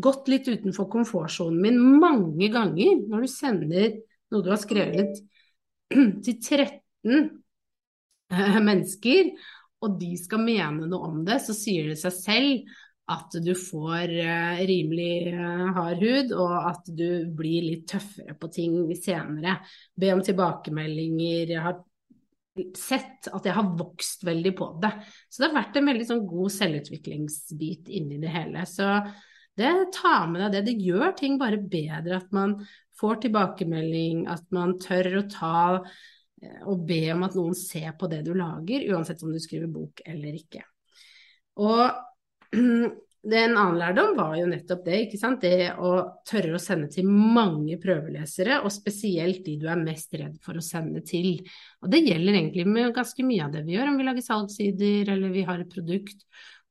gått 0.07 0.31
litt 0.31 0.49
utenfor 0.49 0.89
komfortsonen 0.91 1.61
min 1.63 1.77
mange 2.01 2.49
ganger. 2.53 3.03
Når 3.07 3.23
du 3.23 3.31
sender 3.31 3.99
noe 4.33 4.43
du 4.43 4.49
har 4.51 4.59
skrevet 4.61 5.21
til 6.25 6.33
13 6.33 7.29
eh, 8.33 8.59
mennesker, 8.59 9.31
og 9.85 9.99
de 10.01 10.11
skal 10.19 10.41
mene 10.41 10.89
noe 10.89 11.11
om 11.11 11.23
det, 11.25 11.37
så 11.45 11.53
sier 11.55 11.91
det 11.91 11.99
seg 12.01 12.15
selv 12.17 12.77
at 13.07 13.37
du 13.39 13.53
får 13.55 14.11
uh, 14.11 14.61
rimelig 14.67 15.31
uh, 15.31 15.67
hard 15.77 16.01
hud, 16.03 16.33
og 16.35 16.55
at 16.73 16.89
du 16.91 17.27
blir 17.37 17.63
litt 17.63 17.85
tøffere 17.87 18.35
på 18.35 18.49
ting 18.51 18.81
senere. 18.99 19.61
Be 19.95 20.11
om 20.11 20.23
tilbakemeldinger. 20.25 21.53
Jeg 21.53 21.63
har 21.63 21.77
sett 22.75 23.29
at 23.31 23.45
jeg 23.47 23.55
har 23.55 23.69
vokst 23.79 24.25
veldig 24.27 24.51
på 24.57 24.67
det. 24.83 24.91
Så 25.29 25.39
det 25.39 25.49
har 25.49 25.59
vært 25.61 25.79
en 25.79 25.87
veldig 25.91 26.07
sånn 26.09 26.25
god 26.27 26.53
selvutviklingsbit 26.57 27.91
inni 27.95 28.19
det 28.19 28.33
hele. 28.33 28.65
Så 28.67 28.89
det 29.57 29.71
tar 29.95 30.27
med 30.31 30.43
deg 30.43 30.57
det. 30.57 30.65
Det 30.67 30.89
gjør 30.89 31.15
ting 31.15 31.39
bare 31.39 31.61
bedre 31.61 32.19
at 32.19 32.35
man 32.35 32.57
får 32.99 33.21
tilbakemelding, 33.27 34.25
at 34.33 34.43
man 34.55 34.75
tør 34.83 35.21
å 35.21 35.27
ta 35.31 35.61
uh, 35.79 36.59
og 36.67 36.83
be 36.89 37.05
om 37.15 37.23
at 37.29 37.39
noen 37.39 37.55
ser 37.55 37.95
på 37.95 38.11
det 38.11 38.25
du 38.27 38.33
lager, 38.35 38.83
uansett 38.91 39.23
om 39.23 39.31
du 39.31 39.39
skriver 39.39 39.71
bok 39.71 40.03
eller 40.03 40.35
ikke. 40.41 40.65
Og 41.63 41.87
det 43.27 43.39
en 43.43 43.57
annen 43.57 43.77
lærdom 43.79 44.13
var 44.17 44.35
jo 44.39 44.47
nettopp 44.47 44.83
det, 44.85 44.97
ikke 45.05 45.19
sant. 45.19 45.43
Det 45.43 45.71
å 45.83 45.93
tørre 46.27 46.55
å 46.55 46.61
sende 46.61 46.89
til 46.91 47.07
mange 47.09 47.79
prøvelesere, 47.81 48.61
og 48.63 48.71
spesielt 48.73 49.43
de 49.45 49.57
du 49.61 49.65
er 49.71 49.81
mest 49.81 50.13
redd 50.15 50.37
for 50.43 50.59
å 50.59 50.63
sende 50.63 51.03
til. 51.05 51.41
Og 51.83 51.91
det 51.91 52.05
gjelder 52.05 52.39
egentlig 52.39 52.67
med 52.69 52.93
ganske 52.95 53.25
mye 53.27 53.47
av 53.47 53.57
det 53.57 53.65
vi 53.67 53.75
gjør, 53.75 53.91
om 53.91 53.97
vi 53.99 54.07
lager 54.07 54.27
salgssider 54.29 55.11
eller 55.15 55.33
vi 55.33 55.43
har 55.49 55.63
et 55.63 55.73
produkt. 55.73 56.23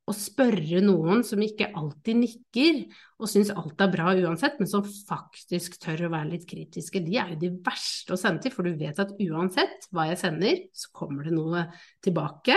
Å 0.06 0.14
spørre 0.14 0.80
noen 0.86 1.24
som 1.26 1.40
ikke 1.42 1.72
alltid 1.74 2.20
nikker 2.20 2.76
og 3.18 3.28
syns 3.28 3.50
alt 3.50 3.80
er 3.82 3.90
bra 3.90 4.12
uansett, 4.14 4.60
men 4.62 4.70
som 4.70 4.86
faktisk 4.86 5.80
tør 5.82 6.06
å 6.06 6.12
være 6.12 6.30
litt 6.36 6.46
kritiske, 6.46 7.02
de 7.02 7.18
er 7.18 7.32
jo 7.34 7.40
de 7.42 7.50
verste 7.66 8.14
å 8.14 8.20
sende 8.20 8.46
til, 8.46 8.54
for 8.54 8.64
du 8.64 8.78
vet 8.78 9.00
at 9.02 9.16
uansett 9.18 9.90
hva 9.90 10.06
jeg 10.12 10.20
sender, 10.22 10.62
så 10.70 10.94
kommer 10.94 11.26
det 11.26 11.34
noe 11.34 11.66
tilbake 12.06 12.54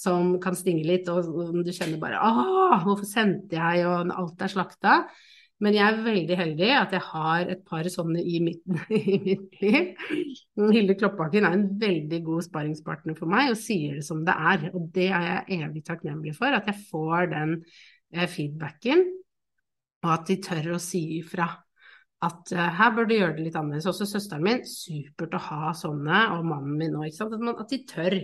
som 0.00 0.36
kan 0.42 0.56
stinge 0.56 0.86
litt, 0.88 1.10
og 1.12 1.60
du 1.64 1.72
kjenner 1.74 2.00
bare 2.00 2.20
Å, 2.24 2.80
hvorfor 2.86 3.04
sendte 3.08 3.58
jeg, 3.58 3.84
og 3.88 4.14
alt 4.14 4.46
er 4.46 4.52
slakta. 4.52 4.94
Men 5.60 5.76
jeg 5.76 5.84
er 5.84 6.04
veldig 6.04 6.36
heldig 6.40 6.68
at 6.72 6.94
jeg 6.96 7.04
har 7.10 7.50
et 7.52 7.60
par 7.68 7.84
sånne 7.92 8.22
i 8.24 8.38
mitt, 8.40 8.62
i 8.96 9.18
mitt 9.20 9.58
liv. 9.60 9.90
Hilde 10.72 10.96
Kloppbakken 10.96 11.44
er 11.44 11.56
en 11.56 11.66
veldig 11.80 12.20
god 12.24 12.46
sparringspartner 12.48 13.18
for 13.18 13.28
meg 13.30 13.52
og 13.52 13.60
sier 13.60 13.98
det 13.98 14.06
som 14.06 14.22
det 14.24 14.36
er. 14.52 14.70
Og 14.72 14.88
det 14.94 15.10
er 15.12 15.26
jeg 15.28 15.60
evig 15.66 15.84
takknemlig 15.88 16.32
for, 16.38 16.56
at 16.56 16.70
jeg 16.70 16.86
får 16.88 17.32
den 17.34 17.58
eh, 17.60 18.24
feedbacken, 18.24 19.04
og 20.00 20.14
at 20.16 20.30
de 20.30 20.38
tør 20.48 20.78
å 20.78 20.80
si 20.80 21.02
ifra. 21.18 21.50
At 22.24 22.52
uh, 22.52 22.66
her 22.76 22.92
bør 22.96 23.06
du 23.08 23.14
gjøre 23.16 23.36
det 23.36 23.46
litt 23.46 23.56
annerledes. 23.56 23.88
Også 23.88 24.08
søsteren 24.08 24.44
min, 24.44 24.64
supert 24.68 25.36
å 25.36 25.40
ha 25.44 25.74
sånne, 25.76 26.24
og 26.36 26.48
mannen 26.48 26.76
min 26.80 26.96
òg, 27.00 27.12
at, 27.12 27.36
at 27.64 27.72
de 27.72 27.78
tør. 27.88 28.16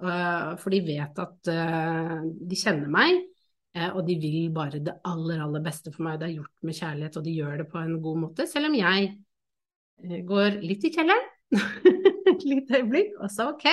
Eh, 0.00 0.56
for 0.60 0.72
de 0.72 0.80
vet 0.84 1.18
at 1.20 1.50
eh, 1.52 2.16
de 2.24 2.58
kjenner 2.58 2.88
meg, 2.92 3.18
eh, 3.76 3.90
og 3.90 4.02
de 4.06 4.16
vil 4.20 4.48
bare 4.54 4.80
det 4.80 4.96
aller, 5.08 5.42
aller 5.44 5.64
beste 5.64 5.92
for 5.92 6.06
meg. 6.06 6.20
Det 6.20 6.28
er 6.30 6.36
gjort 6.38 6.66
med 6.66 6.78
kjærlighet, 6.78 7.18
og 7.20 7.26
de 7.26 7.36
gjør 7.36 7.60
det 7.60 7.68
på 7.70 7.80
en 7.82 7.96
god 8.02 8.20
måte. 8.24 8.48
Selv 8.48 8.70
om 8.70 8.76
jeg 8.78 9.10
går 10.28 10.60
litt 10.64 10.86
i 10.88 10.92
kjelleren 10.94 11.26
et 12.32 12.46
lite 12.48 12.78
øyeblikk, 12.80 13.18
og 13.20 13.32
så 13.32 13.50
ok, 13.52 13.66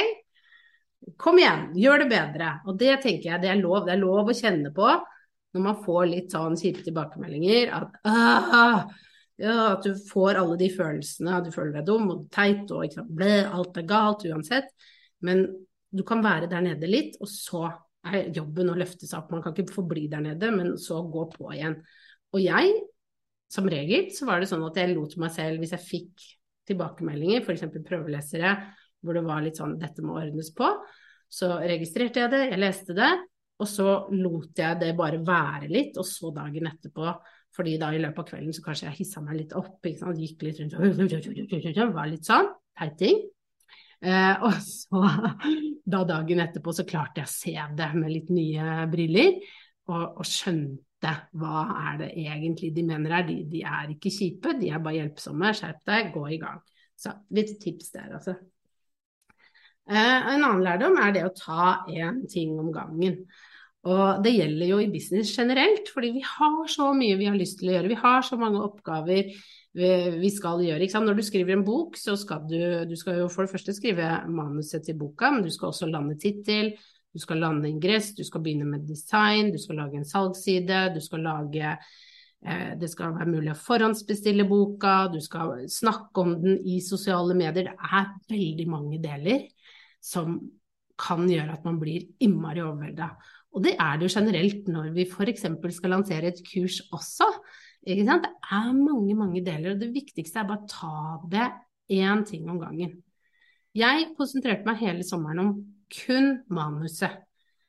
kom 1.21 1.39
igjen, 1.39 1.69
gjør 1.79 2.03
det 2.03 2.09
bedre. 2.11 2.55
Og 2.67 2.79
det 2.81 2.97
tenker 3.05 3.31
jeg 3.31 3.43
det 3.45 3.53
er 3.53 3.61
lov. 3.61 3.85
Det 3.87 3.95
er 3.95 4.01
lov 4.01 4.27
å 4.27 4.35
kjenne 4.35 4.73
på 4.75 4.89
når 5.55 5.63
man 5.63 5.77
får 5.79 6.09
litt 6.11 6.33
sånn 6.35 6.57
kjipe 6.59 6.83
tilbakemeldinger 6.85 7.69
at 7.73 7.93
ah, 8.05 8.81
ja, 9.39 9.53
at 9.71 9.85
du 9.85 9.93
får 10.09 10.37
alle 10.41 10.57
de 10.59 10.67
følelsene, 10.73 11.37
at 11.37 11.47
du 11.47 11.53
føler 11.55 11.79
deg 11.79 11.87
dum 11.87 12.11
og 12.11 12.25
teit 12.33 12.67
og 12.75 12.97
ble, 13.15 13.39
alt 13.45 13.79
er 13.79 13.87
galt 13.87 14.25
uansett. 14.27 14.67
Men 15.23 15.45
du 15.97 16.03
kan 16.07 16.23
være 16.23 16.49
der 16.51 16.63
nede 16.65 16.89
litt, 16.89 17.17
og 17.21 17.29
så 17.31 17.65
er 18.07 18.29
jobben 18.35 18.71
å 18.71 18.77
løfte 18.77 19.07
seg 19.07 19.19
opp. 19.19 19.33
Man 19.33 19.43
kan 19.43 19.55
ikke 19.55 19.75
forbli 19.75 20.05
der 20.11 20.23
nede, 20.23 20.51
men 20.53 20.75
så 20.81 21.01
gå 21.11 21.27
på 21.33 21.51
igjen. 21.55 21.79
Og 22.35 22.43
jeg, 22.43 22.73
som 23.51 23.67
regel, 23.71 24.09
så 24.15 24.27
var 24.29 24.41
det 24.41 24.49
sånn 24.51 24.65
at 24.67 24.79
jeg 24.79 24.93
lot 24.93 25.15
meg 25.21 25.33
selv, 25.35 25.61
hvis 25.63 25.75
jeg 25.75 25.87
fikk 25.87 26.27
tilbakemeldinger, 26.67 27.43
f.eks. 27.43 27.65
prøvelesere 27.87 28.53
hvor 29.05 29.15
det 29.15 29.23
var 29.27 29.43
litt 29.45 29.59
sånn 29.59 29.77
'dette 29.79 30.03
må 30.03 30.17
ordnes 30.19 30.49
på', 30.57 30.73
så 31.29 31.57
registrerte 31.61 32.23
jeg 32.23 32.31
det, 32.33 32.43
jeg 32.51 32.59
leste 32.59 32.95
det, 32.97 33.11
og 33.61 33.69
så 33.69 33.87
lot 34.13 34.57
jeg 34.57 34.79
det 34.81 34.93
bare 34.97 35.19
være 35.23 35.69
litt, 35.71 35.97
og 35.99 36.05
så 36.07 36.31
dagen 36.35 36.69
etterpå 36.69 37.11
fordi 37.57 37.77
da 37.81 37.89
i 37.95 38.01
løpet 38.01 38.19
av 38.21 38.27
kvelden 38.27 38.53
så 38.53 38.63
kanskje 38.65 38.85
jeg 38.85 38.97
hissa 38.99 39.21
meg 39.23 39.39
litt 39.39 39.53
opp, 39.57 39.79
gikk 39.81 40.43
litt 40.45 40.59
rundt 40.61 40.75
var 41.95 42.11
litt 42.11 42.27
sånn 42.27 42.51
teiting. 42.77 43.23
Eh, 44.01 44.43
og 44.45 44.59
så 44.61 45.01
da 45.93 46.03
dagen 46.05 46.41
etterpå 46.43 46.73
så 46.75 46.85
klarte 46.87 47.23
jeg 47.23 47.29
å 47.29 47.33
se 47.33 47.55
det 47.79 47.87
med 47.97 48.13
litt 48.13 48.29
nye 48.33 48.83
briller, 48.91 49.39
og, 49.89 50.19
og 50.19 50.27
skjønte 50.27 51.13
hva 51.39 51.63
er 51.87 51.97
det 52.01 52.11
egentlig 52.25 52.73
de 52.75 52.83
mener 52.85 53.17
her. 53.17 53.25
De, 53.27 53.39
de, 53.49 53.63
er 53.63 53.93
ikke 53.93 54.13
kjipe, 54.13 54.57
de 54.59 54.71
er 54.73 54.83
bare 54.83 54.99
hjelpsomme. 54.99 55.53
Skjerp 55.55 55.81
deg, 55.87 56.13
gå 56.15 56.27
i 56.35 56.39
gang. 56.41 56.61
Så 56.97 57.13
litt 57.33 57.57
tips 57.61 57.91
der, 57.93 58.13
altså. 58.17 58.37
Eh, 59.87 60.31
en 60.33 60.41
annen 60.41 60.65
lærdom 60.65 60.97
er 60.99 61.13
det 61.15 61.27
å 61.27 61.35
ta 61.35 61.85
én 61.87 62.25
ting 62.29 62.57
om 62.59 62.73
gangen. 62.75 63.21
Og 63.87 64.23
det 64.25 64.33
gjelder 64.33 64.71
jo 64.73 64.81
i 64.83 64.89
business 64.91 65.31
generelt, 65.37 65.87
fordi 65.93 66.11
vi 66.17 66.23
har 66.25 66.65
så 66.71 66.89
mye 66.97 67.15
vi 67.19 67.29
har 67.29 67.37
lyst 67.37 67.61
til 67.61 67.71
å 67.71 67.77
gjøre. 67.77 67.93
Vi 67.93 68.01
har 68.01 68.25
så 68.25 68.39
mange 68.41 68.63
oppgaver 68.65 69.31
vi 69.75 70.29
skal 70.33 70.63
gjøre. 70.63 70.87
Når 71.03 71.17
du 71.17 71.23
skriver 71.25 71.53
en 71.53 71.65
bok, 71.65 71.97
så 71.97 72.15
skal 72.17 72.45
du, 72.49 72.59
du 72.89 72.95
skal 72.97 73.19
jo 73.19 73.27
for 73.29 73.45
det 73.45 73.51
første 73.51 73.75
skrive 73.75 74.23
manuset 74.29 74.85
til 74.85 74.97
boka, 74.97 75.31
men 75.31 75.43
du 75.45 75.51
skal 75.53 75.69
også 75.69 75.89
lande 75.89 76.17
tittel, 76.17 76.73
du 77.13 77.21
skal 77.21 77.41
lande 77.41 77.69
ingress, 77.69 78.11
du 78.17 78.23
skal 78.25 78.43
begynne 78.45 78.67
med 78.69 78.87
design, 78.87 79.51
du 79.53 79.57
skal 79.61 79.79
lage 79.81 79.97
en 79.97 80.05
salgsside, 80.05 80.81
du 80.95 80.99
skal 81.01 81.23
lage 81.25 81.71
eh, 81.73 82.73
det 82.79 82.89
skal 82.91 83.15
være 83.15 83.31
mulig 83.31 83.53
å 83.53 83.57
forhåndsbestille 83.57 84.45
boka, 84.49 85.07
du 85.13 85.19
skal 85.23 85.65
snakke 85.71 86.25
om 86.25 86.35
den 86.41 86.59
i 86.61 86.79
sosiale 86.85 87.37
medier. 87.37 87.71
Det 87.71 87.89
er 88.01 88.11
veldig 88.33 88.67
mange 88.69 89.01
deler 89.03 89.47
som 90.03 90.39
kan 90.97 91.25
gjøre 91.29 91.53
at 91.53 91.65
man 91.65 91.79
blir 91.81 92.05
innmari 92.23 92.63
overvelda. 92.65 93.11
Og 93.57 93.63
det 93.65 93.73
er 93.81 93.97
det 93.97 94.07
jo 94.07 94.13
generelt 94.19 94.67
når 94.69 94.91
vi 94.93 95.07
f.eks. 95.07 95.47
skal 95.77 95.93
lansere 95.93 96.29
et 96.29 96.43
kurs 96.45 96.81
også. 96.93 97.27
Det 97.87 98.03
er 98.03 98.71
mange, 98.75 99.15
mange 99.15 99.41
deler, 99.45 99.73
og 99.73 99.79
det 99.79 99.93
viktigste 99.93 100.41
er 100.41 100.49
bare 100.49 100.65
å 100.65 100.71
ta 100.71 100.97
det 101.31 101.45
én 101.95 102.25
ting 102.27 102.49
om 102.51 102.59
gangen. 102.59 102.97
Jeg 103.77 104.09
konsentrerte 104.17 104.67
meg 104.67 104.81
hele 104.81 105.05
sommeren 105.07 105.39
om 105.43 105.53
kun 105.93 106.33
manuset. 106.51 107.23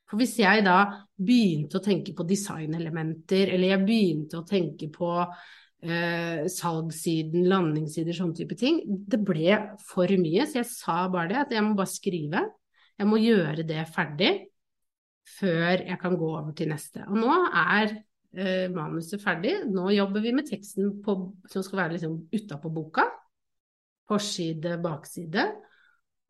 For 0.09 0.19
hvis 0.19 0.39
jeg 0.41 0.65
da 0.65 0.79
begynte 1.21 1.79
å 1.79 1.85
tenke 1.85 2.15
på 2.17 2.27
designelementer, 2.27 3.53
eller 3.53 3.75
jeg 3.75 3.85
begynte 3.85 4.41
å 4.41 4.47
tenke 4.49 4.89
på 4.91 5.11
eh, 5.21 6.47
salgssiden, 6.51 7.45
landingssider, 7.51 8.17
sånne 8.17 8.39
type 8.41 8.57
ting, 8.59 8.81
det 8.89 9.21
ble 9.23 9.59
for 9.87 10.11
mye. 10.19 10.49
Så 10.49 10.63
jeg 10.63 10.71
sa 10.73 11.03
bare 11.13 11.31
det, 11.35 11.43
at 11.45 11.57
jeg 11.59 11.67
må 11.67 11.77
bare 11.79 11.93
skrive. 11.93 12.47
Jeg 12.99 13.11
må 13.11 13.21
gjøre 13.21 13.69
det 13.69 13.85
ferdig 13.93 14.33
før 15.39 15.85
jeg 15.85 16.01
kan 16.01 16.17
gå 16.19 16.29
over 16.33 16.57
til 16.57 16.73
neste. 16.73 17.05
Og 17.05 17.21
nå 17.21 17.35
er 17.53 17.99
eh, 18.37 18.67
manuset 18.73 19.23
ferdig. 19.23 19.55
Nå 19.73 19.89
jobber 19.95 20.25
vi 20.25 20.35
med 20.37 20.49
teksten 20.51 20.99
på, 21.05 21.17
som 21.49 21.65
skal 21.65 21.85
være 21.85 21.97
liksom 21.97 22.21
utapå 22.35 22.73
boka. 22.75 23.07
Forside, 24.09 24.79
bakside. 24.83 25.49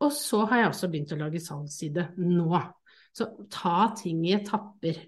Og 0.03 0.11
så 0.15 0.43
har 0.47 0.63
jeg 0.63 0.71
også 0.71 0.89
begynt 0.91 1.13
å 1.15 1.19
lage 1.19 1.41
salgsside 1.43 2.11
nå. 2.23 2.59
Så 3.15 3.27
ta 3.51 3.89
ting 3.99 4.21
i 4.27 4.35
etapper. 4.37 4.99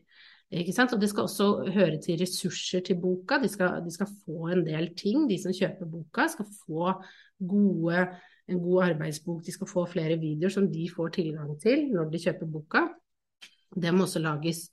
Ikke 0.52 0.74
sant? 0.76 0.92
Og 0.92 1.00
det 1.00 1.08
skal 1.12 1.30
også 1.30 1.48
høre 1.72 2.00
til 2.04 2.20
ressurser 2.20 2.84
til 2.84 2.98
boka. 3.00 3.38
De 3.40 3.48
skal, 3.52 3.80
de 3.86 3.94
skal 3.94 4.10
få 4.26 4.50
en 4.52 4.66
del 4.66 4.90
ting, 5.00 5.24
de 5.30 5.38
som 5.40 5.56
kjøper 5.56 5.88
boka. 5.88 6.28
Skal 6.34 6.50
få 6.66 6.92
gode, 7.40 8.04
en 8.52 8.60
god 8.60 8.90
arbeidsbok. 8.90 9.46
De 9.46 9.56
skal 9.56 9.72
få 9.72 9.86
flere 9.94 10.20
videoer 10.20 10.52
som 10.52 10.68
de 10.72 10.90
får 10.92 11.16
tilgang 11.22 11.56
til 11.62 11.88
når 11.94 12.12
de 12.12 12.24
kjøper 12.26 12.52
boka. 12.52 12.84
Det 13.72 13.94
må 13.96 14.04
også 14.04 14.20
lages. 14.20 14.66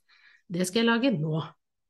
Det 0.51 0.67
skal 0.67 0.83
jeg 0.83 0.89
lage 0.89 1.13
nå, 1.15 1.39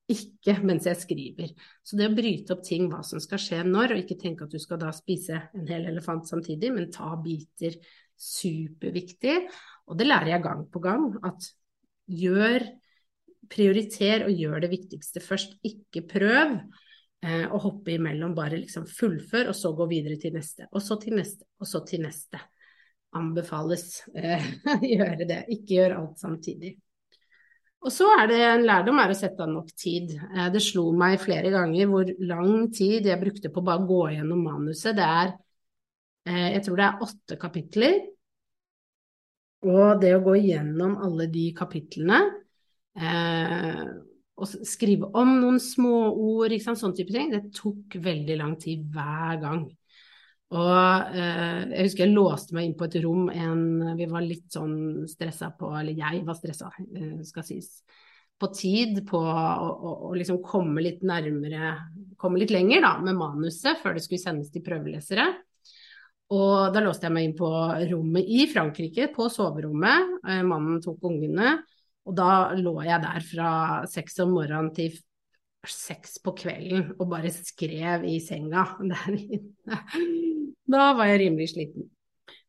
ikke 0.09 0.57
mens 0.65 0.87
jeg 0.89 0.99
skriver. 0.99 1.53
Så 1.85 1.99
det 1.99 2.09
å 2.09 2.15
bryte 2.17 2.55
opp 2.55 2.65
ting, 2.65 2.87
hva 2.91 3.03
som 3.05 3.21
skal 3.23 3.41
skje 3.41 3.61
når, 3.67 3.93
og 3.93 4.03
ikke 4.03 4.19
tenke 4.21 4.47
at 4.47 4.53
du 4.53 4.59
skal 4.61 4.81
da 4.81 4.91
spise 4.95 5.37
en 5.53 5.69
hel 5.69 5.87
elefant 5.91 6.27
samtidig, 6.29 6.71
men 6.75 6.89
ta 6.93 7.11
biter, 7.21 7.77
superviktig. 8.19 9.37
Og 9.89 9.99
det 9.99 10.09
lærer 10.09 10.33
jeg 10.33 10.45
gang 10.45 10.65
på 10.71 10.81
gang, 10.83 11.11
at 11.25 11.51
gjør 12.09 12.65
Prioriter 13.49 14.27
og 14.27 14.35
gjør 14.35 14.61
det 14.65 14.69
viktigste 14.73 15.21
først. 15.23 15.55
Ikke 15.65 16.03
prøv 16.05 16.57
eh, 17.25 17.45
å 17.49 17.61
hoppe 17.63 17.95
imellom, 17.95 18.35
bare 18.37 18.59
liksom 18.59 18.85
fullfør, 18.89 19.49
og 19.49 19.57
så 19.57 19.71
gå 19.77 19.87
videre 19.89 20.19
til 20.21 20.35
neste. 20.35 20.67
Og 20.69 20.83
så 20.85 20.99
til 21.01 21.17
neste, 21.17 21.47
og 21.57 21.69
så 21.69 21.81
til 21.87 22.03
neste. 22.05 22.41
Anbefales 23.17 24.03
eh, 24.13 24.45
gjøre 24.93 25.25
det. 25.29 25.41
Ikke 25.55 25.79
gjør 25.79 25.97
alt 26.01 26.21
samtidig. 26.21 26.75
Og 27.79 27.93
så 27.95 28.09
er 28.19 28.27
det 28.27 28.39
en 28.43 28.65
lærdom 28.67 28.99
er 28.99 29.11
å 29.13 29.17
sette 29.17 29.43
av 29.45 29.51
nok 29.53 29.69
tid. 29.71 30.11
Eh, 30.19 30.49
det 30.51 30.61
slo 30.63 30.89
meg 30.99 31.19
flere 31.23 31.51
ganger 31.53 31.87
hvor 31.87 32.11
lang 32.27 32.67
tid 32.75 33.07
jeg 33.07 33.21
brukte 33.21 33.51
på 33.53 33.63
bare 33.63 33.83
å 33.83 33.87
gå 33.87 34.01
gjennom 34.17 34.41
manuset. 34.43 34.97
Det 34.97 35.05
er 35.05 35.31
eh, 36.27 36.47
jeg 36.57 36.65
tror 36.65 36.79
det 36.79 36.87
er 36.87 37.05
åtte 37.07 37.39
kapitler. 37.39 37.97
Og 39.69 39.99
det 40.03 40.13
å 40.15 40.23
gå 40.23 40.35
gjennom 40.39 40.99
alle 41.03 41.27
de 41.31 41.49
kapitlene 41.55 42.19
eh, 42.99 43.87
og 44.39 44.53
skrive 44.67 45.09
om 45.19 45.33
noen 45.41 45.59
småord, 45.59 46.55
sånn 46.63 46.95
type 46.95 47.11
ting, 47.11 47.31
det 47.33 47.49
tok 47.55 47.97
veldig 47.99 48.37
lang 48.39 48.55
tid 48.59 48.85
hver 48.93 49.39
gang. 49.41 49.65
Og 50.49 51.13
eh, 51.13 51.65
jeg 51.75 51.85
husker 51.85 52.07
jeg 52.07 52.15
låste 52.15 52.55
meg 52.57 52.65
inn 52.65 52.77
på 52.77 52.87
et 52.87 52.95
rom 53.03 53.27
en 53.29 53.91
Vi 53.99 54.07
var 54.09 54.25
litt 54.25 54.47
sånn 54.55 55.05
stressa 55.09 55.51
på 55.53 55.69
Eller 55.77 55.97
jeg 55.97 56.23
var 56.25 56.37
stressa, 56.39 56.71
eh, 56.89 57.19
skal 57.27 57.45
sies. 57.45 57.83
På 58.39 58.49
tid 58.55 59.03
på 59.05 59.19
å, 59.19 60.13
liksom 60.15 60.39
komme 60.41 60.81
litt 60.81 61.03
nærmere 61.05 61.75
Komme 62.17 62.41
litt 62.41 62.53
lenger 62.55 62.81
da 62.81 62.95
med 63.03 63.19
manuset 63.19 63.77
før 63.83 63.97
det 63.97 64.03
skulle 64.05 64.23
sendes 64.23 64.49
til 64.53 64.65
prøvelesere. 64.65 65.27
Og 66.33 66.73
da 66.73 66.81
låste 66.83 67.07
jeg 67.07 67.15
meg 67.15 67.25
inn 67.25 67.37
på 67.37 67.49
rommet 67.89 68.27
i 68.29 68.43
Frankrike, 68.51 69.07
på 69.13 69.29
soverommet. 69.33 70.17
Eh, 70.29 70.41
mannen 70.45 70.81
tok 70.83 71.07
ungene. 71.09 71.55
Og 72.09 72.15
da 72.17 72.51
lå 72.57 72.73
jeg 72.85 73.01
der 73.05 73.25
fra 73.25 73.51
seks 73.89 74.19
om 74.25 74.35
morgenen 74.37 74.73
til 74.75 74.97
seks 75.67 76.19
på 76.23 76.33
kvelden 76.39 76.93
og 76.97 77.07
bare 77.11 77.31
skrev 77.33 78.05
i 78.07 78.19
senga 78.23 78.65
der 78.91 79.15
inne. 79.17 79.79
Da 80.69 80.91
var 80.95 81.09
jeg 81.09 81.25
rimelig 81.25 81.53
sliten. 81.53 81.89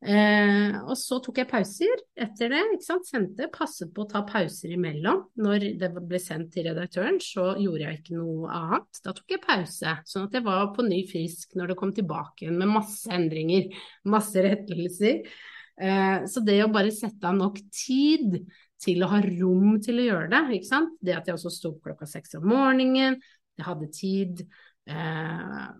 Eh, 0.01 0.77
og 0.81 0.95
så 0.97 1.19
tok 1.21 1.43
jeg 1.43 1.49
pauser 1.51 2.01
etter 2.17 2.53
det. 2.53 2.61
ikke 2.75 2.87
sant? 2.87 3.09
Sendte, 3.09 3.51
passet 3.53 3.91
på 3.97 4.05
å 4.05 4.09
ta 4.09 4.23
pauser 4.29 4.73
imellom. 4.77 5.27
Når 5.41 5.67
det 5.81 5.91
ble 5.99 6.21
sendt 6.23 6.55
til 6.55 6.71
redaktøren, 6.71 7.21
så 7.21 7.51
gjorde 7.61 7.85
jeg 7.85 8.01
ikke 8.01 8.17
noe 8.17 8.49
annet. 8.57 9.03
Da 9.05 9.15
tok 9.17 9.37
jeg 9.37 9.45
pause, 9.45 9.95
sånn 10.09 10.29
at 10.29 10.39
jeg 10.39 10.47
var 10.47 10.71
på 10.77 10.87
ny 10.87 11.03
frisk 11.11 11.57
når 11.59 11.73
det 11.73 11.79
kom 11.81 11.95
tilbake 11.97 12.47
igjen 12.47 12.61
med 12.61 12.73
masse 12.73 13.13
endringer, 13.13 13.69
masse 14.09 14.45
rettelser. 14.47 15.25
Eh, 15.81 16.19
så 16.29 16.45
det 16.45 16.61
å 16.65 16.73
bare 16.73 16.93
sette 16.93 17.29
av 17.29 17.37
nok 17.37 17.61
tid 17.73 18.41
til 18.81 19.05
å 19.05 19.11
ha 19.13 19.21
rom 19.25 19.77
til 19.85 20.01
å 20.01 20.09
gjøre 20.09 20.31
det, 20.33 20.43
ikke 20.57 20.71
sant. 20.71 20.97
Det 21.05 21.15
at 21.17 21.29
jeg 21.29 21.37
også 21.37 21.53
sto 21.53 21.75
opp 21.75 21.85
klokka 21.85 22.09
seks 22.09 22.39
om 22.39 22.49
morgenen, 22.51 23.21
jeg 23.59 23.67
hadde 23.67 23.91
tid. 23.95 24.45
Eh, 24.89 25.71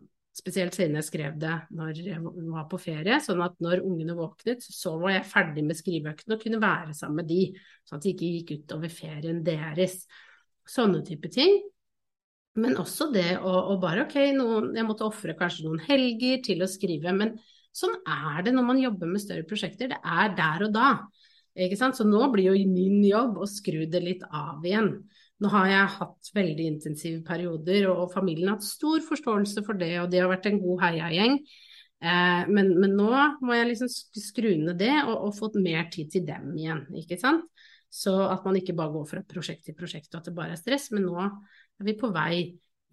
Spesielt 0.41 0.77
siden 0.77 0.95
jeg 0.95 1.05
skrev 1.09 1.39
det 1.43 1.57
når 1.75 1.99
jeg 2.01 2.21
var 2.23 2.69
på 2.71 2.79
ferie, 2.81 3.19
sånn 3.21 3.43
at 3.45 3.57
når 3.61 3.83
ungene 3.85 4.15
våknet, 4.17 4.63
så 4.63 4.95
var 5.01 5.17
jeg 5.17 5.29
ferdig 5.29 5.65
med 5.67 5.77
skriveøktene 5.79 6.37
og 6.37 6.45
kunne 6.45 6.61
være 6.63 6.95
sammen 6.97 7.21
med 7.21 7.29
de, 7.29 7.41
sånn 7.89 7.99
at 7.99 8.07
det 8.07 8.13
ikke 8.15 8.31
gikk 8.37 8.53
utover 8.61 8.93
ferien 8.95 9.43
deres. 9.45 10.05
Sånne 10.71 11.03
type 11.05 11.29
ting. 11.35 11.59
Men 12.63 12.79
også 12.81 13.11
det 13.15 13.41
å, 13.43 13.53
å 13.75 13.77
bare 13.83 14.07
ok, 14.07 14.17
noen, 14.39 14.71
jeg 14.79 14.87
måtte 14.87 15.07
ofre 15.07 15.35
kanskje 15.39 15.67
noen 15.67 15.83
helger 15.89 16.41
til 16.47 16.63
å 16.63 16.71
skrive, 16.71 17.13
men 17.17 17.35
sånn 17.77 17.99
er 18.07 18.47
det 18.47 18.55
når 18.55 18.67
man 18.71 18.81
jobber 18.83 19.11
med 19.11 19.23
større 19.23 19.47
prosjekter. 19.51 19.91
Det 19.93 19.99
er 19.99 20.33
der 20.39 20.67
og 20.67 20.75
da. 20.75 20.89
Så 21.61 22.07
nå 22.09 22.27
blir 22.33 22.51
jo 22.51 22.69
min 22.71 23.03
jobb 23.05 23.41
å 23.41 23.49
skru 23.49 23.85
det 23.91 24.01
litt 24.01 24.23
av 24.31 24.65
igjen. 24.65 24.95
Nå 25.41 25.49
har 25.53 25.67
jeg 25.69 25.97
hatt 25.97 26.31
veldig 26.37 26.67
intensive 26.75 27.23
perioder, 27.25 27.89
og 27.93 28.13
familien 28.13 28.51
har 28.51 28.59
hatt 28.59 28.69
stor 28.69 29.01
forståelse 29.05 29.65
for 29.65 29.79
det, 29.81 29.95
og 30.03 30.11
de 30.13 30.21
har 30.21 30.29
vært 30.29 30.51
en 30.51 30.61
god 30.61 30.83
heiagjeng. 30.85 31.37
Eh, 32.01 32.49
men, 32.49 32.71
men, 32.81 32.95
nå 32.97 33.11
må 33.45 33.57
jeg 33.57 33.71
liksom 33.75 33.91
skru 33.93 34.55
ned 34.57 34.79
det 34.81 34.95
og, 35.03 35.15
og 35.29 35.37
fått 35.37 35.59
mer 35.61 35.89
tid 35.93 36.09
til 36.13 36.25
dem 36.29 36.53
igjen, 36.57 36.87
ikke 36.97 37.19
sant. 37.21 37.45
Så 37.91 38.15
at 38.25 38.45
man 38.47 38.57
ikke 38.57 38.77
bare 38.79 38.95
går 38.95 39.07
fra 39.09 39.23
prosjekt 39.27 39.67
til 39.67 39.77
prosjekt 39.77 40.13
og 40.15 40.21
at 40.21 40.29
det 40.31 40.37
bare 40.37 40.55
er 40.55 40.61
stress, 40.61 40.89
men 40.95 41.09
nå 41.09 41.19
er 41.21 41.89
vi 41.89 41.97
på 41.99 42.13
vei 42.15 42.45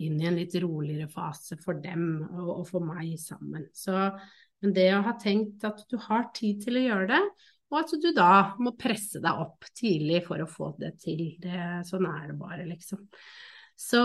inn 0.04 0.18
i 0.22 0.28
en 0.30 0.38
litt 0.38 0.56
roligere 0.62 1.10
fase 1.10 1.58
for 1.62 1.80
dem 1.82 2.08
og, 2.28 2.50
og 2.60 2.66
for 2.70 2.86
meg 2.86 3.14
sammen. 3.22 3.68
Så, 3.78 3.94
men 4.64 4.74
det 4.76 4.90
å 4.96 5.04
ha 5.06 5.14
tenkt 5.22 5.66
at 5.68 5.84
du 5.90 6.00
har 6.08 6.30
tid 6.38 6.64
til 6.66 6.80
å 6.80 6.86
gjøre 6.88 7.08
det, 7.14 7.22
og 7.68 7.80
at 7.82 7.94
du 8.00 8.10
da 8.16 8.32
må 8.64 8.74
presse 8.80 9.20
deg 9.24 9.44
opp 9.44 9.68
tidlig 9.76 10.24
for 10.28 10.40
å 10.40 10.50
få 10.50 10.72
det 10.80 10.94
til. 11.04 11.24
Det, 11.44 11.84
sånn 11.88 12.08
er 12.08 12.30
det 12.32 12.38
bare, 12.40 12.64
liksom. 12.68 13.02
Så, 13.78 14.02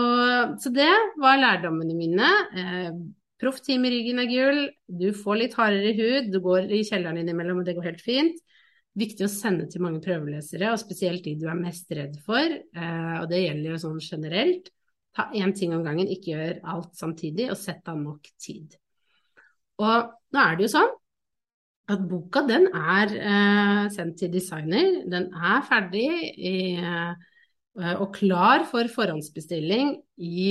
så 0.61 0.71
det 0.73 0.91
var 1.21 1.39
lærdommene 1.39 1.95
mine. 1.97 2.31
Eh, 2.59 2.89
Proffteam 3.43 3.83
i 3.87 3.91
ryggen 3.91 4.21
er 4.21 4.29
gull. 4.29 4.59
Du 4.87 5.09
får 5.17 5.39
litt 5.39 5.55
hardere 5.57 5.93
hud, 5.97 6.29
du 6.31 6.39
går 6.43 6.69
i 6.71 6.83
kjelleren 6.87 7.19
innimellom, 7.23 7.63
og 7.63 7.67
det 7.67 7.75
går 7.77 7.89
helt 7.89 8.03
fint. 8.03 8.37
Viktig 8.99 9.25
å 9.25 9.31
sende 9.31 9.65
til 9.71 9.81
mange 9.83 10.03
prøvelesere, 10.03 10.69
og 10.69 10.79
spesielt 10.79 11.25
de 11.25 11.33
du 11.41 11.47
er 11.49 11.57
mest 11.57 11.91
redd 11.95 12.19
for. 12.23 12.43
Eh, 12.43 13.15
og 13.19 13.27
det 13.31 13.41
gjelder 13.45 13.73
jo 13.73 13.81
sånn 13.81 13.99
generelt. 14.03 14.69
Ta 15.13 15.29
én 15.37 15.53
ting 15.55 15.73
om 15.75 15.83
gangen, 15.85 16.11
ikke 16.11 16.35
gjør 16.35 16.59
alt 16.75 16.93
samtidig, 16.97 17.49
og 17.53 17.59
sett 17.59 17.89
av 17.89 17.99
nok 18.01 18.27
tid. 18.41 18.77
Og 19.81 20.13
nå 20.33 20.43
er 20.43 20.59
det 20.59 20.67
jo 20.67 20.73
sånn 20.75 20.93
at 21.91 22.03
boka 22.07 22.43
den 22.47 22.69
er 22.71 23.11
eh, 23.17 23.81
sendt 23.91 24.21
til 24.21 24.31
designer. 24.31 25.01
Den 25.11 25.27
er 25.35 25.63
ferdig 25.67 26.07
i, 26.37 26.55
eh, 26.79 27.95
og 27.97 28.13
klar 28.15 28.63
for 28.69 28.87
forhåndsbestilling 28.91 29.97
i 30.23 30.45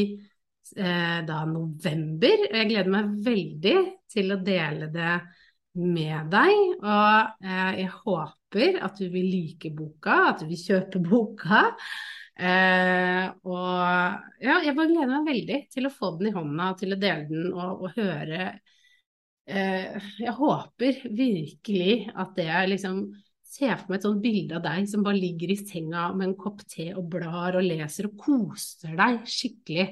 eh, 0.77 1.21
da 1.29 1.45
november. 1.49 2.49
Jeg 2.51 2.69
gleder 2.69 2.93
meg 2.93 3.15
veldig 3.25 3.79
til 4.13 4.35
å 4.35 4.41
dele 4.45 4.91
det 4.93 5.15
med 5.81 6.33
deg. 6.33 6.57
Og 6.83 7.47
eh, 7.49 7.71
jeg 7.81 7.93
håper 8.03 8.81
at 8.85 9.01
du 9.01 9.07
vil 9.15 9.31
like 9.33 9.73
boka, 9.77 10.19
at 10.33 10.43
du 10.43 10.51
vil 10.51 10.61
kjøpe 10.61 11.01
boka. 11.09 11.65
Eh, 12.43 13.25
og 13.49 14.43
ja, 14.43 14.61
jeg 14.65 14.77
bare 14.77 14.91
gleder 14.91 15.11
meg 15.15 15.33
veldig 15.33 15.59
til 15.73 15.89
å 15.89 15.95
få 15.95 16.15
den 16.19 16.29
i 16.29 16.37
hånda, 16.37 16.73
til 16.81 16.93
å 16.93 17.01
dele 17.01 17.29
den 17.29 17.51
og, 17.53 17.87
og 17.87 17.97
høre 17.97 18.53
jeg 19.47 20.33
håper 20.39 21.03
virkelig 21.11 21.95
at 22.15 22.37
det 22.39 22.47
er 22.47 22.69
liksom 22.71 23.05
ser 23.53 23.77
for 23.77 23.91
meg 23.91 23.99
et 23.99 24.07
sånt 24.07 24.23
bilde 24.25 24.57
av 24.57 24.65
deg 24.65 24.89
som 24.89 25.05
bare 25.05 25.21
ligger 25.21 25.53
i 25.53 25.59
senga 25.61 26.09
med 26.17 26.31
en 26.31 26.39
kopp 26.39 26.63
te 26.71 26.89
og 26.95 27.09
blar 27.13 27.59
og 27.59 27.67
leser 27.67 28.09
og 28.09 28.17
koser 28.21 28.95
deg 28.97 29.27
skikkelig 29.29 29.87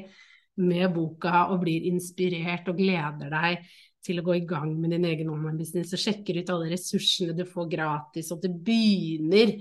med 0.60 0.92
boka 0.94 1.46
og 1.52 1.62
blir 1.64 1.86
inspirert 1.90 2.68
og 2.70 2.80
gleder 2.80 3.32
deg 3.32 3.70
til 4.04 4.20
å 4.20 4.24
gå 4.24 4.38
i 4.38 4.46
gang 4.48 4.72
med 4.80 4.94
din 4.94 5.06
egen 5.10 5.30
online-business 5.32 5.92
og 5.96 6.00
sjekker 6.00 6.40
ut 6.40 6.52
alle 6.54 6.70
ressursene 6.72 7.36
du 7.36 7.44
får 7.48 7.68
gratis, 7.74 8.30
og 8.30 8.40
at 8.40 8.46
du 8.46 8.62
begynner 8.64 9.58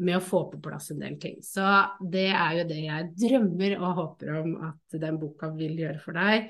med 0.00 0.16
å 0.18 0.24
få 0.24 0.46
på 0.50 0.60
plass 0.64 0.88
en 0.90 1.02
del 1.04 1.18
ting. 1.20 1.36
Så 1.44 1.64
det 2.00 2.30
er 2.32 2.56
jo 2.58 2.64
det 2.70 2.80
jeg 2.86 3.10
drømmer 3.20 3.76
og 3.78 4.00
håper 4.00 4.32
om 4.40 4.56
at 4.70 4.96
den 5.04 5.20
boka 5.20 5.52
vil 5.54 5.76
gjøre 5.84 6.00
for 6.02 6.16
deg. 6.16 6.48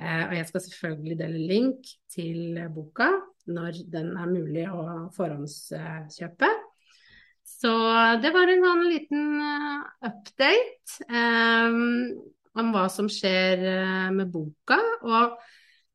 Eh, 0.00 0.24
og 0.30 0.34
jeg 0.38 0.48
skal 0.48 0.64
selvfølgelig 0.64 1.18
dele 1.20 1.46
link 1.50 1.92
til 2.12 2.56
boka 2.72 3.10
når 3.50 3.82
den 3.92 4.12
er 4.16 4.30
mulig 4.30 4.64
å 4.72 4.84
forhåndskjøpe. 5.16 6.50
Så 7.50 7.72
det 8.22 8.30
var 8.32 8.48
en 8.48 8.64
sånn 8.64 8.84
liten 8.88 9.24
eh, 9.44 9.86
update 10.08 11.08
um, 11.10 11.80
om 12.56 12.72
hva 12.72 12.86
som 12.92 13.10
skjer 13.12 13.64
med 14.16 14.32
boka. 14.32 14.78
Og 15.04 15.36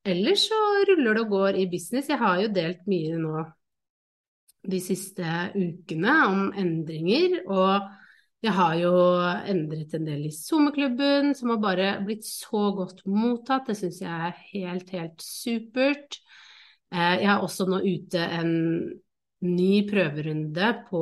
ellers 0.05 0.45
så 0.51 0.61
ruller 0.91 1.17
det 1.17 1.25
og 1.25 1.33
går 1.33 1.61
i 1.63 1.69
business. 1.71 2.11
Jeg 2.11 2.21
har 2.21 2.41
jo 2.43 2.53
delt 2.53 2.85
mye 2.91 3.17
nå 3.21 3.45
de 4.65 4.81
siste 4.81 5.25
ukene 5.55 6.15
om 6.29 6.49
endringer. 6.57 7.41
Og 7.49 8.04
jeg 8.45 8.53
har 8.53 8.75
jo 8.77 8.91
endret 9.49 9.95
en 9.97 10.05
del 10.05 10.27
i 10.27 10.33
SoMe-klubben, 10.33 11.33
som 11.37 11.53
har 11.53 11.61
bare 11.63 11.87
blitt 12.05 12.27
så 12.27 12.69
godt 12.77 13.01
mottatt. 13.09 13.71
Det 13.71 13.77
syns 13.79 14.03
jeg 14.03 14.11
er 14.11 14.35
helt, 14.51 14.91
helt 14.93 15.25
supert. 15.25 16.19
Eh, 16.93 17.15
jeg 17.23 17.29
har 17.31 17.41
også 17.45 17.67
nå 17.69 17.81
ute 17.81 18.21
en 18.21 18.53
ny 19.45 19.81
prøverunde 19.89 20.69
på, 20.87 21.01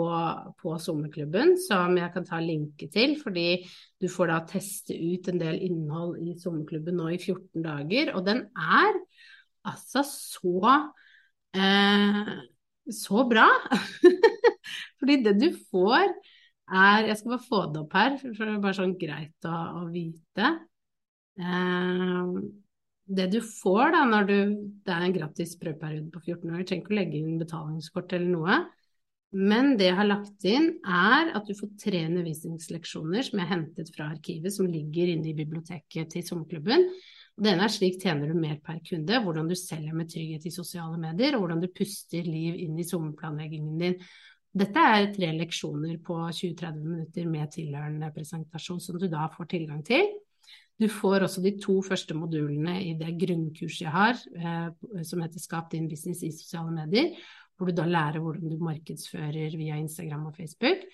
på 0.60 0.78
sommerklubben 0.82 1.54
som 1.62 1.96
jeg 2.00 2.12
kan 2.16 2.26
ta 2.28 2.40
linke 2.44 2.90
til, 2.92 3.16
fordi 3.22 3.64
du 4.02 4.08
får 4.12 4.32
da 4.32 4.40
teste 4.50 4.98
ut 4.98 5.30
en 5.32 5.40
del 5.40 5.60
innhold 5.68 6.18
i 6.24 6.38
sommerklubben 6.42 6.98
nå 7.00 7.12
i 7.14 7.20
14 7.20 7.64
dager. 7.64 8.16
Og 8.18 8.26
den 8.28 8.46
er 8.56 9.00
altså 9.68 10.04
så 10.08 10.72
eh, 11.56 12.34
så 12.92 13.24
bra! 13.30 13.48
Fordi 15.00 15.20
det 15.24 15.36
du 15.40 15.50
får 15.72 16.12
er 16.72 17.08
Jeg 17.10 17.18
skal 17.20 17.36
bare 17.36 17.48
få 17.48 17.62
det 17.74 17.82
opp 17.84 17.96
her, 17.98 18.18
for 18.22 18.44
det 18.44 18.52
er 18.54 18.62
bare 18.64 18.78
sånn 18.78 18.98
greit 19.00 19.48
å, 19.50 19.56
å 19.82 19.88
vite. 19.92 20.52
Eh, 21.40 22.38
det 23.14 23.26
du 23.34 23.40
får 23.44 23.92
da 23.96 24.04
når 24.08 24.28
du 24.30 24.38
Det 24.86 24.94
er 24.94 25.08
en 25.08 25.16
gratis 25.16 25.58
prøveperiode 25.60 26.14
på 26.14 26.22
14 26.24 26.54
år, 26.54 26.62
du 26.62 26.70
trenger 26.70 26.86
ikke 26.86 26.94
å 26.94 27.00
legge 27.02 27.20
inn 27.20 27.42
betalingskort 27.42 28.16
eller 28.16 28.32
noe. 28.32 28.62
Men 29.34 29.74
det 29.80 29.88
jeg 29.88 29.98
har 29.98 30.06
lagt 30.06 30.46
inn, 30.46 30.68
er 30.86 31.32
at 31.34 31.48
du 31.50 31.56
får 31.58 31.72
tre 31.82 32.04
undervisningsleksjoner 32.06 33.26
som 33.26 33.40
jeg 33.40 33.48
har 33.50 33.56
hentet 33.56 33.90
fra 33.96 34.12
arkivet, 34.14 34.54
som 34.54 34.70
ligger 34.70 35.10
inne 35.10 35.32
i 35.32 35.38
biblioteket 35.38 36.12
til 36.14 36.26
sommerklubben. 36.28 36.86
Det 37.34 37.50
ene 37.50 37.66
er 37.66 37.74
slik 37.74 37.98
tjener 37.98 38.30
du 38.30 38.38
mer 38.38 38.60
per 38.62 38.78
kunde, 38.86 39.24
hvordan 39.26 39.50
du 39.50 39.56
selger 39.58 39.96
med 39.98 40.12
trygghet 40.14 40.46
i 40.46 40.54
sosiale 40.54 41.00
medier, 41.02 41.34
og 41.34 41.42
hvordan 41.44 41.64
du 41.64 41.72
puster 41.74 42.30
liv 42.30 42.60
inn 42.62 42.78
i 42.78 42.86
sommerplanleggingen 42.86 43.82
din. 43.82 43.98
Dette 44.54 44.82
er 44.96 45.08
tre 45.16 45.32
leksjoner 45.34 45.98
på 46.06 46.16
20-30 46.30 46.82
minutter 46.82 47.30
med 47.30 47.50
tilhørende 47.56 48.12
presentasjon 48.14 48.82
som 48.84 49.00
du 49.02 49.08
da 49.10 49.26
får 49.34 49.50
tilgang 49.56 49.82
til. 49.86 50.12
Du 50.78 50.86
får 50.90 51.26
også 51.26 51.42
de 51.42 51.56
to 51.62 51.80
første 51.86 52.14
modulene 52.18 52.76
i 52.84 52.92
det 53.00 53.16
grunnkurset 53.22 53.86
jeg 53.86 53.94
har, 53.94 54.20
eh, 54.38 55.02
som 55.06 55.24
heter 55.26 55.42
Skap 55.42 55.72
din 55.72 55.88
business 55.90 56.22
i 56.22 56.32
sosiale 56.34 56.74
medier, 56.74 57.18
hvor 57.58 57.70
du 57.70 57.74
da 57.78 57.86
lærer 57.86 58.22
hvordan 58.22 58.50
du 58.50 58.62
markedsfører 58.62 59.58
via 59.58 59.78
Instagram 59.82 60.28
og 60.30 60.38
Facebook. 60.38 60.86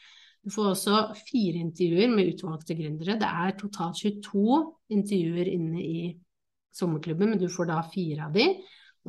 Du 0.45 0.51
får 0.55 0.71
også 0.71 0.99
fire 1.27 1.59
intervjuer 1.59 2.11
med 2.15 2.33
utvalgte 2.33 2.75
gründere. 2.79 3.19
Det 3.19 3.27
er 3.27 3.57
totalt 3.59 3.99
22 3.99 4.59
intervjuer 4.95 5.51
inne 5.51 5.83
i 5.83 6.03
sommerklubben, 6.71 7.33
men 7.33 7.39
du 7.41 7.49
får 7.51 7.67
da 7.67 7.81
fire 7.91 8.29
av 8.29 8.35
de. 8.35 8.45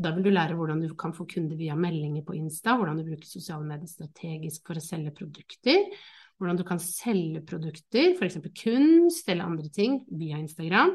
Og 0.00 0.06
da 0.06 0.14
vil 0.16 0.24
du 0.24 0.30
lære 0.32 0.56
hvordan 0.56 0.78
du 0.80 0.94
kan 0.96 1.12
få 1.12 1.26
kunder 1.28 1.58
via 1.60 1.74
meldinger 1.76 2.24
på 2.24 2.32
Insta, 2.38 2.72
hvordan 2.72 2.96
du 2.96 3.04
bruker 3.04 3.28
sosiale 3.28 3.66
medier 3.68 3.90
strategisk 3.90 4.64
for 4.64 4.80
å 4.80 4.82
selge 4.84 5.12
produkter, 5.18 5.82
hvordan 6.40 6.56
du 6.56 6.62
kan 6.64 6.80
selge 6.80 7.42
produkter, 7.44 8.14
f.eks. 8.14 8.38
kunst 8.62 9.28
eller 9.28 9.44
andre 9.44 9.68
ting, 9.68 9.98
via 10.08 10.40
Instagram, 10.40 10.94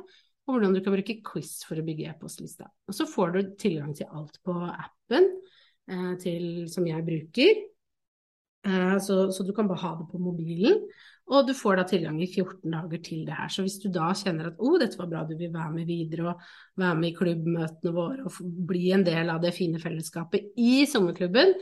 og 0.49 0.55
hvordan 0.55 0.73
du 0.73 0.81
kan 0.81 0.95
bruke 0.97 1.19
quiz 1.21 1.59
for 1.69 1.77
å 1.77 1.85
bygge 1.85 2.09
e-postlista. 2.09 2.65
Og 2.89 2.97
så 2.97 3.05
får 3.05 3.35
du 3.35 3.53
tilgang 3.61 3.93
til 3.93 4.09
alt 4.09 4.41
på 4.41 4.57
appen 4.73 5.29
eh, 5.29 6.11
til, 6.25 6.65
som 6.73 6.89
jeg 6.89 7.05
bruker, 7.05 7.61
så, 9.01 9.17
så, 9.31 9.43
du 9.45 9.53
kan 9.53 9.67
bare 9.69 9.83
ha 9.83 9.91
det 9.99 10.07
på 10.11 10.21
mobilen. 10.21 10.79
Og 11.25 11.47
du 11.47 11.55
får 11.57 11.79
da 11.79 11.85
tilgang 11.89 12.19
i 12.21 12.27
14 12.29 12.69
dager 12.69 13.01
til 13.05 13.23
det 13.25 13.33
her. 13.33 13.49
Så 13.49 13.65
hvis 13.65 13.79
du 13.81 13.87
da 13.93 14.11
kjenner 14.17 14.51
at 14.51 14.59
oh, 14.61 14.75
dette 14.81 14.99
var 14.99 15.09
bra, 15.09 15.23
du 15.25 15.33
vil 15.37 15.53
være 15.53 15.71
med 15.73 15.89
videre 15.89 16.33
og 16.33 16.43
være 16.81 16.99
med 16.99 17.09
i 17.09 17.15
klubbmøtene 17.17 17.93
våre 17.95 18.27
og 18.27 18.51
bli 18.69 18.91
en 18.93 19.05
del 19.05 19.31
av 19.33 19.41
det 19.41 19.55
fine 19.57 19.81
fellesskapet 19.81 20.53
i 20.61 20.83
sommerklubben, 20.89 21.55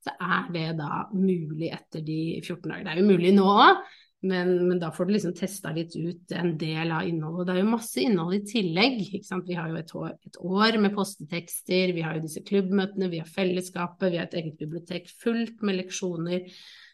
så 0.00 0.14
er 0.24 0.46
det 0.54 0.68
da 0.78 1.02
mulig 1.12 1.68
etter 1.76 2.04
de 2.04 2.20
14 2.40 2.64
dager. 2.64 2.86
Det 2.86 2.94
er 2.94 3.02
jo 3.02 3.10
mulig 3.10 3.34
nå 3.36 3.44
òg, 3.52 3.82
men, 4.20 4.50
men, 4.68 4.78
da 4.80 4.90
får 4.92 5.06
du 5.08 5.14
liksom 5.14 5.32
testa 5.36 5.70
litt 5.72 5.94
ut 5.96 6.32
en 6.36 6.52
del 6.60 6.90
av 6.92 7.06
innholdet. 7.08 7.40
Og 7.40 7.46
det 7.48 7.54
er 7.54 7.62
jo 7.62 7.70
masse 7.72 8.02
innhold 8.02 8.36
i 8.36 8.42
tillegg. 8.50 8.98
Vi 9.46 9.56
har 9.56 9.70
jo 9.70 9.78
et 9.80 9.94
år, 9.96 10.10
et 10.28 10.36
år, 10.44 10.76
med 10.82 10.92
postetekster, 10.96 11.94
vi 11.96 12.04
har 12.04 12.18
jo 12.18 12.26
disse 12.26 12.44
klubbmøtene, 12.44 13.08
vi 13.12 13.22
har 13.22 13.30
fellesskapet, 13.30 14.10
vi 14.12 14.20
har 14.20 14.28
et 14.28 14.36
eget 14.42 14.60
bibliotek 14.60 15.08
fullt 15.22 15.64
med 15.64 15.80
leksjoner. 15.80 16.44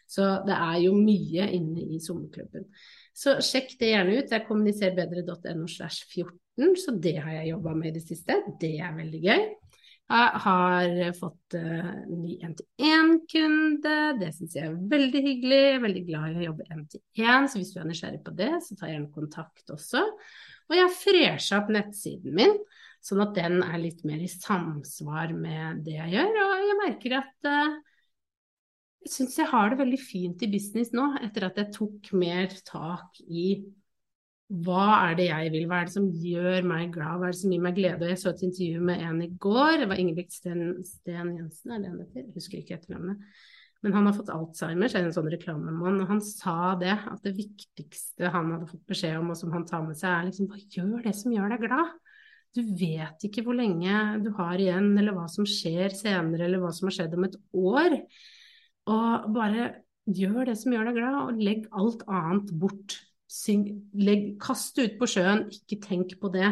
Så 0.07 0.29
det 0.47 0.55
er 0.55 0.79
jo 0.85 0.95
mye 0.95 1.49
inne 1.57 1.83
i 1.97 1.99
sommerklubben. 1.99 2.69
Så 3.17 3.35
sjekk 3.43 3.75
det 3.81 3.91
gjerne 3.91 4.15
ut. 4.21 4.29
Det 4.29 4.39
er 4.39 4.47
kommuniserbedre.no 4.47 5.67
slash 5.67 6.07
14, 6.13 6.77
så 6.79 6.95
det 6.95 7.17
har 7.19 7.41
jeg 7.41 7.51
jobba 7.51 7.75
med 7.75 7.91
i 7.91 7.97
det 7.97 8.05
siste. 8.07 8.39
Det 8.61 8.77
er 8.79 8.95
veldig 8.95 9.23
gøy. 9.25 9.47
Jeg 10.07 10.39
har 10.39 10.93
fått 11.17 11.55
uh, 11.59 11.87
ny 12.07 12.37
NT1-kunde, 12.47 13.95
det 14.21 14.29
syns 14.37 14.53
jeg 14.55 14.69
er 14.69 14.77
veldig 14.93 15.21
hyggelig. 15.25 15.57
Jeg 15.65 15.73
er 15.75 15.83
veldig 15.83 16.03
glad 16.07 16.29
i 16.29 16.37
å 16.37 16.45
jobbe 16.45 16.67
NT1, 16.77 17.49
så 17.51 17.59
hvis 17.59 17.73
du 17.73 17.81
er 17.81 17.89
nysgjerrig 17.89 18.21
på 18.23 18.35
det, 18.37 18.53
så 18.63 18.77
ta 18.79 18.87
gjerne 18.87 19.11
kontakt 19.11 19.73
også. 19.75 20.05
Og 20.67 20.77
jeg 20.77 20.95
fresha 20.95 21.59
opp 21.59 21.73
nettsiden 21.75 22.37
min, 22.39 22.55
sånn 23.03 23.23
at 23.25 23.35
den 23.35 23.59
er 23.65 23.81
litt 23.83 24.05
mer 24.07 24.23
i 24.23 24.31
samsvar 24.31 25.35
med 25.35 25.83
det 25.83 25.97
jeg 25.97 26.15
gjør. 26.15 26.39
Og 26.45 26.65
jeg 26.69 26.79
merker 26.85 27.17
at 27.19 27.51
uh, 27.51 27.77
jeg 29.03 29.13
syns 29.13 29.37
jeg 29.39 29.51
har 29.51 29.71
det 29.71 29.81
veldig 29.83 29.99
fint 29.99 30.47
i 30.47 30.51
business 30.55 30.95
nå, 30.95 31.09
etter 31.23 31.49
at 31.49 31.59
jeg 31.59 31.73
tok 31.75 32.13
mer 32.15 32.55
tak 32.67 33.19
i 33.27 33.49
hva 34.47 35.09
er 35.09 35.17
det 35.19 35.27
jeg 35.27 35.51
vil, 35.51 35.65
hva 35.67 35.81
er 35.81 35.89
det 35.89 35.93
som 35.97 36.07
gjør 36.07 36.67
meg 36.67 36.93
glad, 36.95 37.19
hva 37.19 37.27
er 37.27 37.35
det 37.35 37.41
som 37.41 37.51
gir 37.51 37.63
meg 37.65 37.75
glede. 37.75 38.05
Og 38.05 38.13
jeg 38.13 38.21
så 38.21 38.31
et 38.31 38.43
intervju 38.47 38.83
med 38.87 39.03
en 39.03 39.21
i 39.25 39.29
går, 39.43 39.73
det 39.81 39.89
var 39.91 39.99
Ingebrigt 39.99 40.35
Sten, 40.35 40.69
Sten 40.87 41.33
Jensen, 41.35 41.73
er 41.73 41.83
det 41.83 41.91
han 41.91 42.01
heter? 42.05 42.21
Jeg 42.23 42.35
husker 42.37 42.61
ikke 42.61 42.77
etternavnet. 42.77 43.25
Men 43.85 43.93
han 43.93 44.07
har 44.09 44.15
fått 44.17 44.31
Alzheimer, 44.33 44.89
så 44.89 44.97
er 44.97 45.03
det 45.05 45.11
en 45.11 45.17
sånn 45.19 45.29
reklamemann, 45.29 45.99
og 46.01 46.09
han 46.09 46.21
sa 46.23 46.73
det, 46.79 46.95
at 46.95 47.27
det 47.27 47.35
viktigste 47.37 48.31
han 48.33 48.53
hadde 48.55 48.69
fått 48.71 48.87
beskjed 48.89 49.19
om, 49.19 49.33
og 49.33 49.37
som 49.37 49.51
han 49.53 49.67
tar 49.69 49.83
med 49.85 49.99
seg, 49.99 50.09
er 50.13 50.29
liksom 50.29 50.47
hva 50.49 50.61
gjør 50.63 51.03
det 51.05 51.13
som 51.19 51.35
gjør 51.35 51.53
deg 51.53 51.65
glad. 51.67 51.91
Du 52.57 52.63
vet 52.79 53.27
ikke 53.27 53.43
hvor 53.45 53.57
lenge 53.57 53.99
du 54.23 54.31
har 54.39 54.57
igjen, 54.57 54.93
eller 54.97 55.13
hva 55.13 55.27
som 55.29 55.45
skjer 55.45 55.93
senere, 55.93 56.47
eller 56.47 56.63
hva 56.63 56.71
som 56.73 56.89
har 56.89 56.95
skjedd 56.95 57.13
om 57.19 57.27
et 57.27 57.37
år. 57.53 57.97
Og 58.95 59.27
bare 59.35 59.67
gjør 60.07 60.47
det 60.47 60.55
som 60.57 60.73
gjør 60.73 60.89
deg 60.89 60.97
glad, 60.97 61.19
og 61.21 61.43
legg 61.43 61.67
alt 61.75 62.07
annet 62.07 62.55
bort. 62.57 62.97
Kast 63.27 64.77
det 64.77 64.85
ut 64.87 64.99
på 65.01 65.09
sjøen, 65.11 65.47
ikke 65.51 65.79
tenk 65.83 66.15
på 66.21 66.31
det. 66.31 66.51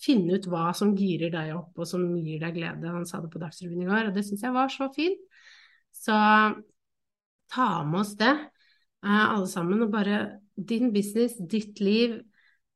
Finn 0.00 0.26
ut 0.30 0.48
hva 0.48 0.70
som 0.76 0.92
girer 0.96 1.32
deg 1.32 1.54
opp, 1.56 1.72
og 1.80 1.88
som 1.88 2.04
gir 2.20 2.42
deg 2.42 2.56
glede. 2.56 2.92
Han 2.92 3.06
sa 3.08 3.22
det 3.22 3.32
på 3.32 3.40
Dagsrevyen 3.40 3.84
i 3.84 3.88
går, 3.88 4.10
og 4.10 4.16
det 4.16 4.26
syns 4.26 4.44
jeg 4.44 4.56
var 4.56 4.72
så 4.72 4.90
fint. 4.94 5.20
Så 5.96 6.16
ta 7.50 7.68
med 7.84 8.00
oss 8.02 8.14
det, 8.20 8.32
eh, 9.04 9.24
alle 9.26 9.48
sammen, 9.48 9.82
og 9.82 9.92
bare 9.92 10.40
din 10.56 10.92
business, 10.92 11.34
ditt 11.50 11.80
liv, 11.80 12.20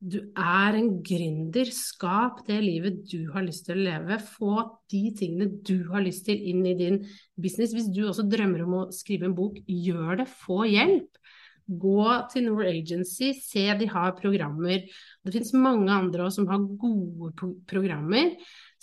du 0.04 0.18
er 0.37 0.76
en 0.76 0.90
gründer. 1.04 1.70
Skap 1.72 2.42
det 2.48 2.61
livet 2.61 3.04
du 3.09 3.30
har 3.33 3.44
lyst 3.46 3.64
til 3.68 3.78
å 3.78 3.85
leve. 3.87 4.18
Få 4.20 4.57
de 4.92 5.02
tingene 5.16 5.48
du 5.64 5.88
har 5.92 6.04
lyst 6.04 6.26
til 6.28 6.40
inn 6.50 6.64
i 6.68 6.74
din 6.76 6.98
business. 7.40 7.72
Hvis 7.72 7.88
du 7.88 8.02
også 8.04 8.26
drømmer 8.28 8.66
om 8.66 8.76
å 8.83 8.83
skrive 8.92 9.30
en 9.30 9.37
bok, 9.37 9.57
gjør 9.64 10.20
det. 10.20 10.28
Få 10.28 10.64
hjelp. 10.68 11.09
Gå 11.64 12.05
til 12.29 12.44
Nord 12.44 12.66
Agency, 12.68 13.31
se 13.40 13.64
de 13.81 13.87
har 13.88 14.12
programmer. 14.18 14.85
Det 15.24 15.33
finnes 15.33 15.55
mange 15.57 15.88
andre 15.92 16.29
som 16.33 16.48
har 16.50 16.61
gode 16.81 17.33
programmer 17.70 18.35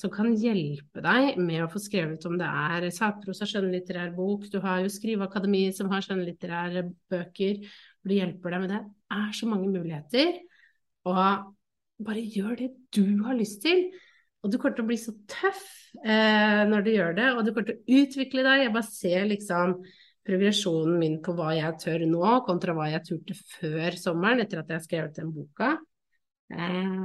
som 0.01 0.09
kan 0.09 0.31
hjelpe 0.33 1.03
deg 1.05 1.37
med 1.37 1.61
å 1.61 1.69
få 1.69 1.81
skrevet 1.83 2.25
om 2.25 2.39
det 2.41 2.47
er 2.47 2.87
sakprosa, 2.95 3.45
skjønnlitterær 3.45 4.15
bok. 4.15 4.47
Du 4.49 4.57
har 4.63 4.81
jo 4.81 4.89
Skriveakademiet 4.89 5.77
som 5.77 5.91
har 5.93 6.01
skjønnlitterære 6.05 6.87
bøker 7.11 7.61
hvor 7.61 8.09
det 8.09 8.17
hjelper 8.17 8.55
deg 8.55 8.63
med 8.63 8.73
det. 8.73 8.81
Det 8.81 9.19
er 9.19 9.35
så 9.37 9.49
mange 9.51 9.69
muligheter. 9.69 10.39
Og 11.11 11.51
bare 12.01 12.23
gjør 12.33 12.55
det 12.63 12.71
du 12.97 13.05
har 13.27 13.37
lyst 13.37 13.61
til. 13.65 13.91
Og 14.41 14.49
du 14.49 14.57
kommer 14.57 14.73
til 14.73 14.87
å 14.87 14.89
bli 14.89 14.97
så 14.97 15.13
tøff 15.29 15.65
eh, 16.01 16.63
når 16.65 16.85
du 16.85 16.95
gjør 16.95 17.17
det, 17.17 17.27
og 17.35 17.43
du 17.45 17.51
kommer 17.51 17.69
til 17.69 17.77
å 17.77 17.99
utvikle 18.01 18.45
deg. 18.47 18.63
Jeg 18.65 18.73
bare 18.73 18.89
ser 18.89 19.27
liksom 19.29 19.75
progresjonen 20.31 20.99
min 21.01 21.19
på 21.23 21.35
hva 21.35 21.51
jeg 21.57 21.77
tør 21.83 22.05
nå, 22.07 22.25
kontra 22.47 22.75
hva 22.77 22.87
jeg 22.93 23.03
turte 23.09 23.35
før 23.57 23.97
sommeren, 23.99 24.43
etter 24.45 24.61
at 24.61 24.71
jeg 24.71 24.79
har 24.79 24.85
skrevet 24.85 25.17
den 25.19 25.33
boka. 25.35 25.75
Eh, 26.51 27.01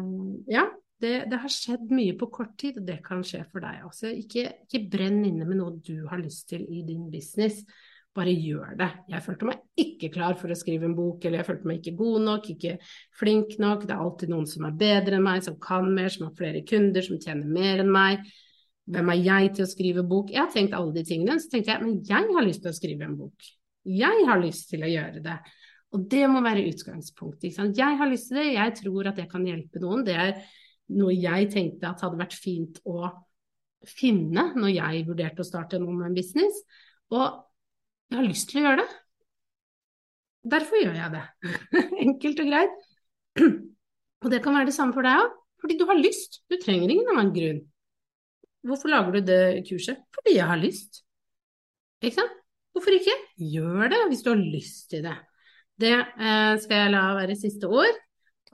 ja, 0.55 0.69
Det, 0.97 1.27
det, 1.29 1.37
har 1.43 1.53
skjedd 1.53 1.91
mye 1.93 2.15
på 2.17 2.31
kort 2.33 2.55
tid, 2.57 2.79
og 2.81 2.87
det 2.89 3.03
kan 3.05 3.21
skje 3.21 3.43
for 3.51 3.61
deg 3.61 3.83
også. 3.85 4.15
Ikke, 4.17 4.47
ikke 4.65 4.87
brenn 4.95 5.19
inne 5.29 5.45
med 5.45 5.59
noe 5.59 5.75
du 5.85 6.07
har 6.09 6.23
lyst 6.23 6.47
til 6.49 6.63
i 6.73 6.81
din 6.89 7.11
business. 7.13 7.59
Bare 8.17 8.33
gjør 8.33 8.79
det. 8.81 8.89
Jeg 9.13 9.21
følte 9.27 9.51
meg 9.51 9.61
ikke 9.77 10.09
klar 10.15 10.39
for 10.41 10.49
å 10.49 10.57
skrive 10.57 10.89
en 10.89 10.97
bok, 10.97 11.21
eller 11.21 11.43
jeg 11.43 11.49
følte 11.51 11.69
meg 11.69 11.83
ikke 11.83 11.99
god 11.99 12.25
nok, 12.31 12.49
ikke 12.55 12.79
flink 13.21 13.59
nok. 13.61 13.85
Det 13.85 13.93
er 13.93 14.07
alltid 14.07 14.33
noen 14.33 14.49
som 14.49 14.65
er 14.65 14.81
bedre 14.87 15.19
enn 15.19 15.29
meg, 15.29 15.45
som 15.45 15.59
kan 15.61 15.91
mer, 15.99 16.09
som 16.15 16.31
har 16.31 16.39
flere 16.39 16.65
kunder, 16.65 17.05
som 17.05 17.21
tjener 17.21 17.45
mer 17.59 17.85
enn 17.85 17.93
meg. 17.93 18.25
Hvem 18.87 19.13
er 19.13 19.23
jeg 19.25 19.53
til 19.57 19.67
å 19.67 19.71
skrive 19.71 20.05
bok? 20.07 20.31
Jeg 20.31 20.45
har 20.45 20.53
tenkt 20.53 20.75
alle 20.79 20.95
de 20.95 21.03
tingene. 21.07 21.39
Så 21.43 21.51
tenkte 21.51 21.73
jeg, 21.73 21.83
men 21.83 21.97
jeg 22.07 22.35
har 22.37 22.47
lyst 22.47 22.63
til 22.63 22.71
å 22.71 22.77
skrive 22.77 23.07
en 23.09 23.17
bok. 23.19 23.49
Jeg 23.87 24.27
har 24.29 24.43
lyst 24.43 24.69
til 24.71 24.85
å 24.87 24.91
gjøre 24.91 25.23
det. 25.25 25.37
Og 25.95 26.07
det 26.11 26.23
må 26.31 26.43
være 26.45 26.67
utgangspunktet. 26.71 27.59
Jeg 27.79 27.99
har 28.01 28.11
lyst 28.11 28.31
til 28.31 28.41
det, 28.41 28.47
jeg 28.57 28.75
tror 28.83 29.11
at 29.11 29.19
det 29.19 29.29
kan 29.31 29.47
hjelpe 29.47 29.83
noen. 29.83 30.05
Det 30.07 30.17
er 30.19 30.35
noe 30.97 31.15
jeg 31.15 31.51
tenkte 31.55 31.91
at 31.91 32.03
hadde 32.05 32.21
vært 32.21 32.37
fint 32.39 32.79
å 32.87 33.11
finne 33.87 34.51
når 34.57 34.73
jeg 34.75 35.07
vurderte 35.09 35.43
å 35.43 35.47
starte 35.47 35.81
en 35.81 36.17
business. 36.17 36.59
Og 37.15 37.27
jeg 38.11 38.21
har 38.21 38.27
lyst 38.27 38.51
til 38.51 38.61
å 38.61 38.67
gjøre 38.67 38.83
det. 38.83 38.91
Derfor 40.47 40.79
gjør 40.79 40.99
jeg 41.01 41.15
det. 41.17 41.25
Enkelt 42.07 42.43
og 42.43 42.53
greit. 42.53 42.77
Og 44.25 44.33
det 44.33 44.39
kan 44.43 44.55
være 44.57 44.71
det 44.71 44.75
samme 44.75 44.95
for 44.97 45.07
deg 45.07 45.25
òg. 45.25 45.35
Fordi 45.63 45.79
du 45.79 45.87
har 45.89 45.99
lyst. 45.99 46.41
Du 46.51 46.57
trenger 46.61 46.93
ingen 46.93 47.11
annen 47.13 47.33
grunn. 47.35 47.65
Hvorfor 48.67 48.91
lager 48.91 49.15
du 49.15 49.21
det 49.27 49.65
kurset? 49.69 50.03
Fordi 50.15 50.37
jeg 50.37 50.49
har 50.49 50.61
lyst. 50.61 51.03
Ikke 52.03 52.19
sant? 52.19 52.43
Hvorfor 52.75 52.93
ikke? 52.97 53.15
Gjør 53.55 53.93
det 53.93 54.03
hvis 54.11 54.25
du 54.25 54.33
har 54.35 54.43
lyst 54.43 54.91
til 54.93 55.07
det. 55.07 55.15
Det 55.81 55.95
eh, 55.95 56.55
skal 56.61 56.83
jeg 56.83 56.93
la 56.93 57.07
være 57.17 57.39
siste 57.39 57.71
ord. 57.71 58.03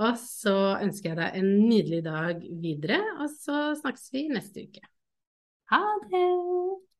Og 0.02 0.16
så 0.18 0.54
ønsker 0.82 1.12
jeg 1.12 1.18
deg 1.18 1.36
en 1.40 1.50
nydelig 1.68 2.00
dag 2.06 2.40
videre, 2.62 3.00
og 3.20 3.28
så 3.34 3.74
snakkes 3.80 4.08
vi 4.14 4.24
neste 4.32 4.64
uke. 4.64 4.86
Ha 5.72 5.82
det! 6.08 6.91